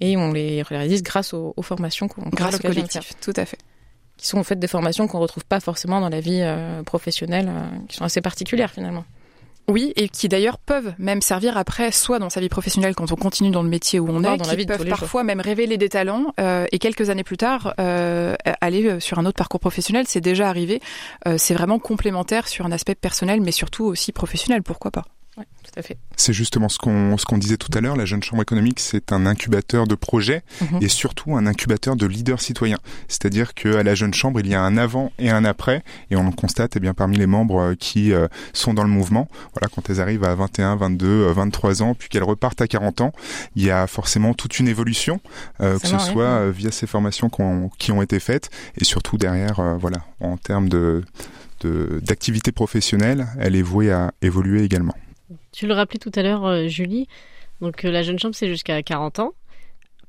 et 0.00 0.16
on 0.16 0.32
les 0.32 0.62
réalise 0.62 1.02
grâce 1.02 1.32
aux, 1.34 1.54
formations 1.62 2.08
qu'on 2.08 2.28
grâce 2.30 2.56
au 2.56 2.58
collectif, 2.58 3.12
tout 3.20 3.32
à 3.36 3.44
fait 3.44 3.58
qui 4.16 4.26
sont 4.26 4.38
en 4.38 4.44
fait 4.44 4.58
des 4.58 4.66
formations 4.66 5.06
qu'on 5.06 5.18
retrouve 5.18 5.44
pas 5.44 5.60
forcément 5.60 6.00
dans 6.00 6.08
la 6.08 6.20
vie 6.20 6.40
euh, 6.42 6.82
professionnelle, 6.82 7.48
euh, 7.48 7.86
qui 7.88 7.96
sont 7.96 8.04
assez 8.04 8.20
particulières 8.20 8.70
finalement. 8.70 9.04
Oui, 9.68 9.92
et 9.96 10.08
qui 10.08 10.28
d'ailleurs 10.28 10.58
peuvent 10.58 10.94
même 10.98 11.20
servir 11.20 11.56
après, 11.56 11.90
soit 11.90 12.18
dans 12.18 12.30
sa 12.30 12.40
vie 12.40 12.48
professionnelle 12.48 12.94
quand 12.94 13.10
on 13.10 13.16
continue 13.16 13.50
dans 13.50 13.62
le 13.62 13.68
métier 13.68 13.98
où 13.98 14.08
on 14.08 14.22
est, 14.22 14.56
qui 14.56 14.66
peuvent 14.66 14.86
parfois 14.86 15.24
même 15.24 15.40
révéler 15.40 15.76
des 15.76 15.88
talents 15.88 16.32
euh, 16.38 16.66
et 16.70 16.78
quelques 16.78 17.10
années 17.10 17.24
plus 17.24 17.36
tard 17.36 17.74
euh, 17.80 18.36
aller 18.60 18.86
euh, 18.86 19.00
sur 19.00 19.18
un 19.18 19.26
autre 19.26 19.36
parcours 19.36 19.60
professionnel. 19.60 20.04
C'est 20.06 20.20
déjà 20.20 20.48
arrivé. 20.48 20.80
Euh, 21.26 21.36
c'est 21.36 21.54
vraiment 21.54 21.80
complémentaire 21.80 22.46
sur 22.46 22.64
un 22.64 22.72
aspect 22.72 22.94
personnel, 22.94 23.40
mais 23.40 23.52
surtout 23.52 23.84
aussi 23.84 24.12
professionnel. 24.12 24.62
Pourquoi 24.62 24.92
pas 24.92 25.04
Ouais, 25.36 25.44
tout 25.62 25.72
à 25.78 25.82
fait. 25.82 25.98
C'est 26.16 26.32
justement 26.32 26.70
ce 26.70 26.78
qu'on 26.78 27.18
ce 27.18 27.26
qu'on 27.26 27.36
disait 27.36 27.58
tout 27.58 27.68
à 27.76 27.82
l'heure. 27.82 27.94
La 27.96 28.06
Jeune 28.06 28.22
Chambre 28.22 28.40
économique, 28.42 28.80
c'est 28.80 29.12
un 29.12 29.26
incubateur 29.26 29.86
de 29.86 29.94
projets 29.94 30.42
Mhm. 30.62 30.78
et 30.80 30.88
surtout 30.88 31.36
un 31.36 31.46
incubateur 31.46 31.94
de 31.94 32.06
leaders 32.06 32.40
citoyens. 32.40 32.78
C'est-à-dire 33.06 33.52
qu'à 33.52 33.82
la 33.82 33.94
Jeune 33.94 34.14
Chambre, 34.14 34.40
il 34.40 34.46
y 34.48 34.54
a 34.54 34.62
un 34.62 34.78
avant 34.78 35.12
et 35.18 35.28
un 35.28 35.44
après, 35.44 35.82
et 36.10 36.16
on 36.16 36.24
le 36.24 36.32
constate 36.32 36.76
eh 36.76 36.80
bien 36.80 36.94
parmi 36.94 37.18
les 37.18 37.26
membres 37.26 37.60
euh, 37.60 37.74
qui 37.74 38.14
euh, 38.14 38.28
sont 38.54 38.72
dans 38.72 38.82
le 38.82 38.88
mouvement. 38.88 39.28
Voilà, 39.52 39.68
quand 39.74 39.90
elles 39.90 40.00
arrivent 40.00 40.24
à 40.24 40.34
21, 40.34 40.74
22, 40.76 41.06
euh, 41.06 41.32
23 41.34 41.82
ans, 41.82 41.94
puis 41.94 42.08
qu'elles 42.08 42.24
repartent 42.24 42.62
à 42.62 42.66
40 42.66 43.02
ans, 43.02 43.12
il 43.56 43.62
y 43.64 43.70
a 43.70 43.86
forcément 43.86 44.32
toute 44.32 44.58
une 44.58 44.68
évolution, 44.68 45.20
euh, 45.60 45.78
que 45.78 45.86
ce 45.86 45.96
vrai, 45.96 46.12
soit 46.12 46.24
euh, 46.24 46.50
via 46.50 46.70
ces 46.70 46.86
formations 46.86 47.28
qui 47.78 47.92
ont 47.92 48.00
été 48.00 48.20
faites, 48.20 48.48
et 48.80 48.84
surtout 48.84 49.18
derrière, 49.18 49.60
voilà, 49.78 49.98
en 50.20 50.38
termes 50.38 50.70
de 50.70 51.04
de- 51.60 52.00
d'activité 52.02 52.52
professionnelle, 52.52 53.26
elle 53.38 53.56
est 53.56 53.62
vouée 53.62 53.90
à 53.90 54.12
évoluer 54.20 54.62
également. 54.62 54.94
Tu 55.56 55.66
le 55.66 55.72
rappelais 55.72 55.98
tout 55.98 56.12
à 56.14 56.22
l'heure, 56.22 56.44
euh, 56.44 56.68
Julie. 56.68 57.08
Donc 57.62 57.86
euh, 57.86 57.90
la 57.90 58.02
jeune 58.02 58.18
chambre, 58.18 58.34
c'est 58.34 58.46
jusqu'à 58.46 58.82
40 58.82 59.20
ans. 59.20 59.32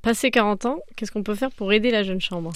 Passé 0.02 0.30
40 0.30 0.66
ans, 0.66 0.80
qu'est-ce 0.98 1.10
qu'on 1.10 1.24
peut 1.24 1.36
faire 1.36 1.52
pour 1.52 1.72
aider 1.72 1.90
la 1.90 2.04
jeune 2.04 2.20
chambre? 2.20 2.52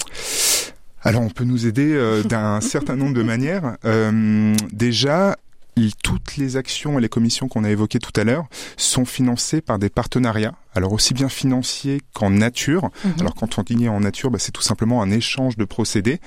Alors, 1.00 1.22
on 1.22 1.30
peut 1.30 1.44
nous 1.44 1.66
aider 1.66 1.90
euh, 1.90 2.22
d'un 2.22 2.60
certain 2.60 2.94
nombre 2.94 3.14
de 3.14 3.22
manières. 3.22 3.78
Déjà, 4.72 5.38
toutes 6.02 6.36
les 6.36 6.56
actions 6.56 6.98
et 6.98 7.02
les 7.02 7.08
commissions 7.08 7.48
qu'on 7.48 7.64
a 7.64 7.70
évoquées 7.70 7.98
tout 7.98 8.12
à 8.20 8.24
l'heure 8.24 8.46
sont 8.76 9.04
financées 9.04 9.60
par 9.60 9.78
des 9.78 9.88
partenariats, 9.88 10.54
alors 10.74 10.92
aussi 10.92 11.14
bien 11.14 11.28
financiers 11.28 12.00
qu'en 12.12 12.30
nature. 12.30 12.90
Mhm. 13.04 13.14
Alors 13.20 13.34
quand 13.34 13.58
on 13.58 13.62
dit 13.62 13.88
en 13.88 14.00
nature, 14.00 14.30
bah, 14.30 14.38
c'est 14.38 14.52
tout 14.52 14.62
simplement 14.62 15.02
un 15.02 15.10
échange 15.10 15.56
de 15.56 15.64
procédés. 15.64 16.20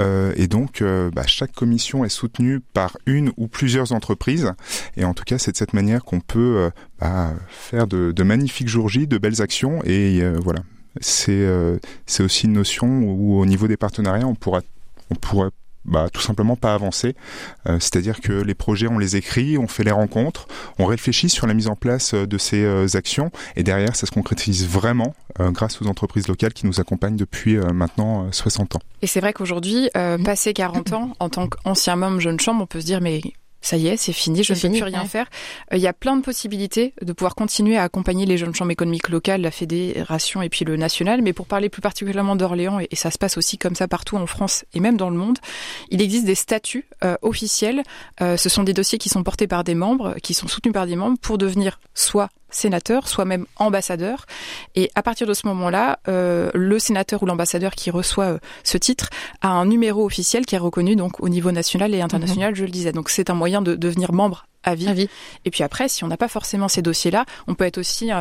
Euh, 0.00 0.32
et 0.36 0.46
donc, 0.46 0.82
euh, 0.82 1.10
bah, 1.10 1.26
chaque 1.26 1.52
commission 1.52 2.04
est 2.04 2.08
soutenue 2.08 2.60
par 2.60 2.96
une 3.06 3.32
ou 3.36 3.48
plusieurs 3.48 3.92
entreprises. 3.92 4.52
Et 4.96 5.04
en 5.04 5.14
tout 5.14 5.24
cas, 5.24 5.38
c'est 5.38 5.52
de 5.52 5.56
cette 5.56 5.74
manière 5.74 6.04
qu'on 6.04 6.20
peut 6.20 6.56
euh, 6.56 6.70
bah, 6.98 7.32
faire 7.48 7.86
de, 7.86 8.12
de 8.12 8.22
magnifiques 8.22 8.68
jours 8.68 8.88
J, 8.88 9.06
de 9.06 9.18
belles 9.18 9.42
actions. 9.42 9.80
Et 9.84 10.20
euh, 10.22 10.38
voilà, 10.42 10.60
c'est 11.00 11.30
euh, 11.32 11.78
aussi 12.20 12.46
une 12.46 12.54
notion 12.54 12.86
où 13.02 13.38
au 13.38 13.46
niveau 13.46 13.68
des 13.68 13.76
partenariats, 13.76 14.26
on 14.26 14.34
pourra 14.34 14.60
on 15.10 15.14
pourrait 15.14 15.50
bah, 15.88 16.08
tout 16.12 16.20
simplement 16.20 16.54
pas 16.56 16.74
avancer. 16.74 17.16
Euh, 17.66 17.78
C'est-à-dire 17.80 18.20
que 18.20 18.32
les 18.32 18.54
projets, 18.54 18.86
on 18.88 18.98
les 18.98 19.16
écrit, 19.16 19.58
on 19.58 19.66
fait 19.66 19.84
les 19.84 19.90
rencontres, 19.90 20.46
on 20.78 20.86
réfléchit 20.86 21.28
sur 21.28 21.46
la 21.46 21.54
mise 21.54 21.68
en 21.68 21.74
place 21.76 22.14
euh, 22.14 22.26
de 22.26 22.38
ces 22.38 22.62
euh, 22.62 22.86
actions, 22.94 23.30
et 23.56 23.62
derrière, 23.62 23.96
ça 23.96 24.06
se 24.06 24.12
concrétise 24.12 24.66
vraiment 24.68 25.14
euh, 25.40 25.50
grâce 25.50 25.80
aux 25.82 25.86
entreprises 25.86 26.28
locales 26.28 26.52
qui 26.52 26.66
nous 26.66 26.80
accompagnent 26.80 27.16
depuis 27.16 27.56
euh, 27.56 27.72
maintenant 27.72 28.26
euh, 28.26 28.32
60 28.32 28.76
ans. 28.76 28.80
Et 29.02 29.06
c'est 29.06 29.20
vrai 29.20 29.32
qu'aujourd'hui, 29.32 29.90
euh, 29.96 30.18
Mhm. 30.18 30.24
passé 30.24 30.52
40 30.52 30.92
ans, 30.92 31.12
en 31.20 31.28
tant 31.28 31.48
qu'ancien 31.48 31.96
membre 31.96 32.20
jeune 32.20 32.40
chambre, 32.40 32.62
on 32.62 32.66
peut 32.66 32.80
se 32.80 32.86
dire 32.86 33.00
mais 33.00 33.20
ça 33.60 33.76
y 33.76 33.88
est, 33.88 33.96
c'est 33.96 34.12
fini, 34.12 34.42
je 34.44 34.52
ne 34.52 34.58
peux 34.58 34.68
plus 34.68 34.82
rien 34.82 35.02
ouais. 35.02 35.08
faire. 35.08 35.26
Euh, 35.72 35.76
Il 35.76 35.82
y 35.82 35.86
a 35.86 35.92
plein 35.92 36.16
de 36.16 36.22
possibilités 36.22 36.94
de 37.02 37.12
pouvoir 37.12 37.34
continuer 37.34 37.76
à 37.76 37.82
accompagner 37.82 38.24
les 38.26 38.38
jeunes 38.38 38.54
chambres 38.54 38.70
économiques 38.70 39.08
locales, 39.08 39.40
la 39.40 39.50
fédération 39.50 40.42
et 40.42 40.48
puis 40.48 40.64
le 40.64 40.76
national. 40.76 41.22
Mais 41.22 41.32
pour 41.32 41.46
parler 41.46 41.68
plus 41.68 41.82
particulièrement 41.82 42.36
d'Orléans, 42.36 42.80
et, 42.80 42.88
et 42.90 42.96
ça 42.96 43.10
se 43.10 43.18
passe 43.18 43.36
aussi 43.36 43.58
comme 43.58 43.74
ça 43.74 43.88
partout 43.88 44.16
en 44.16 44.26
France 44.26 44.64
et 44.74 44.80
même 44.80 44.96
dans 44.96 45.10
le 45.10 45.16
monde, 45.16 45.38
il 45.90 46.00
existe 46.00 46.24
des 46.24 46.34
statuts 46.34 46.86
euh, 47.04 47.16
officiels. 47.22 47.82
Euh, 48.20 48.36
ce 48.36 48.48
sont 48.48 48.62
des 48.62 48.74
dossiers 48.74 48.98
qui 48.98 49.08
sont 49.08 49.22
portés 49.22 49.46
par 49.46 49.64
des 49.64 49.74
membres, 49.74 50.14
qui 50.22 50.34
sont 50.34 50.48
soutenus 50.48 50.72
par 50.72 50.86
des 50.86 50.96
membres 50.96 51.18
pour 51.20 51.38
devenir 51.38 51.80
soit 51.94 52.28
sénateur, 52.50 53.08
soit 53.08 53.24
même 53.24 53.46
ambassadeur. 53.56 54.26
Et 54.74 54.90
à 54.94 55.02
partir 55.02 55.26
de 55.26 55.34
ce 55.34 55.46
moment-là, 55.48 55.98
euh, 56.08 56.50
le 56.54 56.78
sénateur 56.78 57.22
ou 57.22 57.26
l'ambassadeur 57.26 57.72
qui 57.74 57.90
reçoit 57.90 58.24
euh, 58.24 58.38
ce 58.64 58.78
titre 58.78 59.10
a 59.40 59.48
un 59.48 59.66
numéro 59.66 60.04
officiel 60.04 60.46
qui 60.46 60.54
est 60.54 60.58
reconnu 60.58 60.96
donc 60.96 61.20
au 61.20 61.28
niveau 61.28 61.52
national 61.52 61.94
et 61.94 62.00
international, 62.00 62.54
je 62.54 62.64
le 62.64 62.70
disais. 62.70 62.92
Donc 62.92 63.10
c'est 63.10 63.30
un 63.30 63.34
moyen 63.34 63.62
de 63.62 63.74
devenir 63.74 64.12
membre 64.12 64.46
à 64.64 64.74
vie. 64.74 64.88
À 64.88 64.92
vie. 64.92 65.08
Et 65.44 65.50
puis 65.50 65.62
après, 65.62 65.88
si 65.88 66.04
on 66.04 66.08
n'a 66.08 66.16
pas 66.16 66.28
forcément 66.28 66.68
ces 66.68 66.82
dossiers-là, 66.82 67.24
on 67.46 67.54
peut 67.54 67.64
être 67.64 67.78
aussi 67.78 68.10
euh, 68.12 68.20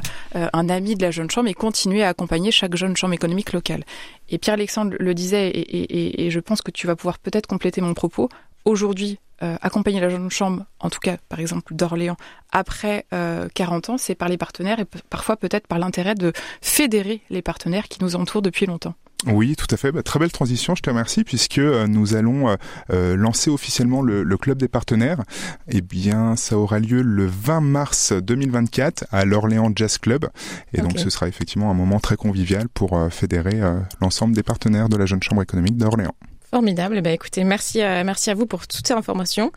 un 0.54 0.70
ami 0.70 0.96
de 0.96 1.02
la 1.02 1.12
jeune 1.12 1.30
chambre 1.32 1.50
et 1.50 1.54
continuer 1.54 2.04
à 2.04 2.10
accompagner 2.10 2.52
chaque 2.52 2.76
jeune 2.76 2.96
chambre 2.96 3.14
économique 3.14 3.54
locale. 3.54 3.84
Et 4.30 4.38
Pierre-Alexandre 4.38 4.96
le 5.00 5.14
disait, 5.14 5.48
et, 5.50 5.60
et- 5.60 5.82
et- 6.24 6.26
et 6.28 6.32
je 6.32 6.40
pense 6.40 6.62
que 6.62 6.72
tu 6.72 6.86
vas 6.86 6.96
pouvoir 6.96 7.18
peut-être 7.20 7.48
compléter 7.48 7.82
mon 7.82 7.94
propos. 7.94 8.30
Aujourd'hui, 8.66 9.18
accompagner 9.40 10.00
la 10.00 10.10
jeune 10.10 10.30
chambre, 10.30 10.66
en 10.80 10.90
tout 10.90 11.00
cas 11.00 11.18
par 11.30 11.40
exemple 11.40 11.76
d'Orléans, 11.76 12.18
après 12.52 13.06
euh, 13.14 13.48
40 13.54 13.90
ans, 13.90 13.98
c'est 13.98 14.16
par 14.16 14.30
les 14.30 14.38
partenaires 14.38 14.80
et 14.80 14.86
parfois 15.10 15.38
peut-être 15.38 15.68
par 15.68 15.80
l'intérêt 15.80 16.16
de 16.16 16.34
fédérer 16.62 17.22
les 17.30 17.42
partenaires 17.42 17.88
qui 17.88 18.04
nous 18.04 18.16
entourent 18.16 18.42
depuis 18.42 18.66
longtemps. 18.66 18.96
Oui, 19.26 19.56
tout 19.56 19.68
à 19.72 19.78
fait. 19.78 19.92
Bah, 19.92 20.04
très 20.04 20.20
belle 20.20 20.32
transition, 20.32 20.76
je 20.76 20.82
te 20.84 20.90
remercie, 20.90 21.24
puisque 21.24 21.58
euh, 21.58 21.88
nous 21.88 22.16
allons 22.16 22.50
euh, 22.50 22.56
euh, 22.92 23.16
lancer 23.16 23.50
officiellement 23.50 24.02
le, 24.04 24.22
le 24.22 24.38
club 24.38 24.60
des 24.60 24.68
partenaires. 24.68 25.24
Eh 25.68 25.82
bien, 25.82 26.36
ça 26.36 26.58
aura 26.58 26.80
lieu 26.80 27.02
le 27.02 27.26
20 27.26 27.62
mars 27.62 28.14
2024 28.14 29.06
à 29.12 29.26
l'Orléans 29.26 29.72
Jazz 29.76 29.98
Club. 29.98 30.28
Et 30.74 30.82
donc, 30.82 31.00
ce 31.00 31.10
sera 31.10 31.28
effectivement 31.28 31.72
un 31.72 31.74
moment 31.74 32.00
très 32.00 32.16
convivial 32.16 32.70
pour 32.70 32.96
euh, 32.96 33.10
fédérer 33.10 33.60
euh, 33.62 33.80
l'ensemble 34.02 34.36
des 34.36 34.44
partenaires 34.44 34.88
de 34.88 34.98
la 34.98 35.08
Jeune 35.08 35.24
Chambre 35.24 35.42
économique 35.42 35.78
d'Orléans. 35.78 36.16
Formidable. 36.52 36.98
Eh 36.98 37.02
ben, 37.02 37.14
écoutez, 37.14 37.44
merci, 37.44 37.82
à- 37.82 38.04
merci 38.04 38.30
à 38.30 38.34
vous 38.34 38.46
pour 38.46 38.68
toutes 38.68 38.88
ces 38.88 38.94
informations. 38.94 39.52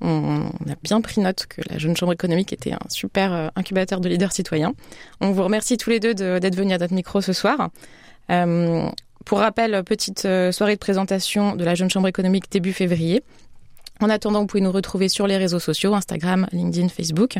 On, 0.00 0.48
on 0.66 0.70
a 0.70 0.74
bien 0.82 1.00
pris 1.02 1.20
note 1.20 1.44
que 1.46 1.60
la 1.68 1.76
Jeune 1.78 1.94
Chambre 1.94 2.12
économique 2.12 2.52
était 2.54 2.72
un 2.72 2.78
super 2.88 3.32
euh, 3.34 3.48
incubateur 3.56 4.00
de 4.00 4.08
leaders 4.08 4.32
citoyens. 4.32 4.72
On 5.20 5.32
vous 5.32 5.42
remercie 5.44 5.76
tous 5.76 5.90
les 5.90 6.00
deux 6.00 6.14
de- 6.14 6.38
d'être 6.38 6.56
venus 6.56 6.74
à 6.74 6.78
notre 6.78 6.94
micro 6.94 7.20
ce 7.20 7.34
soir. 7.34 7.68
Euh, 8.30 8.88
pour 9.26 9.40
rappel, 9.40 9.82
petite 9.84 10.24
euh, 10.24 10.50
soirée 10.52 10.74
de 10.74 10.78
présentation 10.80 11.54
de 11.54 11.64
la 11.64 11.74
Jeune 11.74 11.90
Chambre 11.90 12.08
économique 12.08 12.50
début 12.50 12.72
février. 12.72 13.22
En 14.00 14.08
attendant, 14.08 14.40
vous 14.40 14.46
pouvez 14.46 14.62
nous 14.62 14.72
retrouver 14.72 15.10
sur 15.10 15.26
les 15.26 15.36
réseaux 15.36 15.58
sociaux, 15.58 15.94
Instagram, 15.94 16.46
LinkedIn, 16.52 16.88
Facebook, 16.88 17.36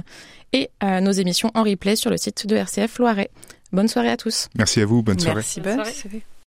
et 0.52 0.68
euh, 0.82 1.00
nos 1.00 1.12
émissions 1.12 1.50
en 1.54 1.62
replay 1.62 1.96
sur 1.96 2.10
le 2.10 2.18
site 2.18 2.46
de 2.46 2.54
RCF 2.56 2.98
Loiret. 2.98 3.30
Bonne 3.72 3.88
soirée 3.88 4.10
à 4.10 4.18
tous. 4.18 4.48
Merci 4.58 4.82
à 4.82 4.84
vous, 4.84 5.02
bonne 5.02 5.18
soirée. 5.18 5.36
Merci, 5.36 5.60
Bonne 5.62 5.76
bonne 5.76 5.84
soirée. 5.86 5.92
soirée. 5.98 6.22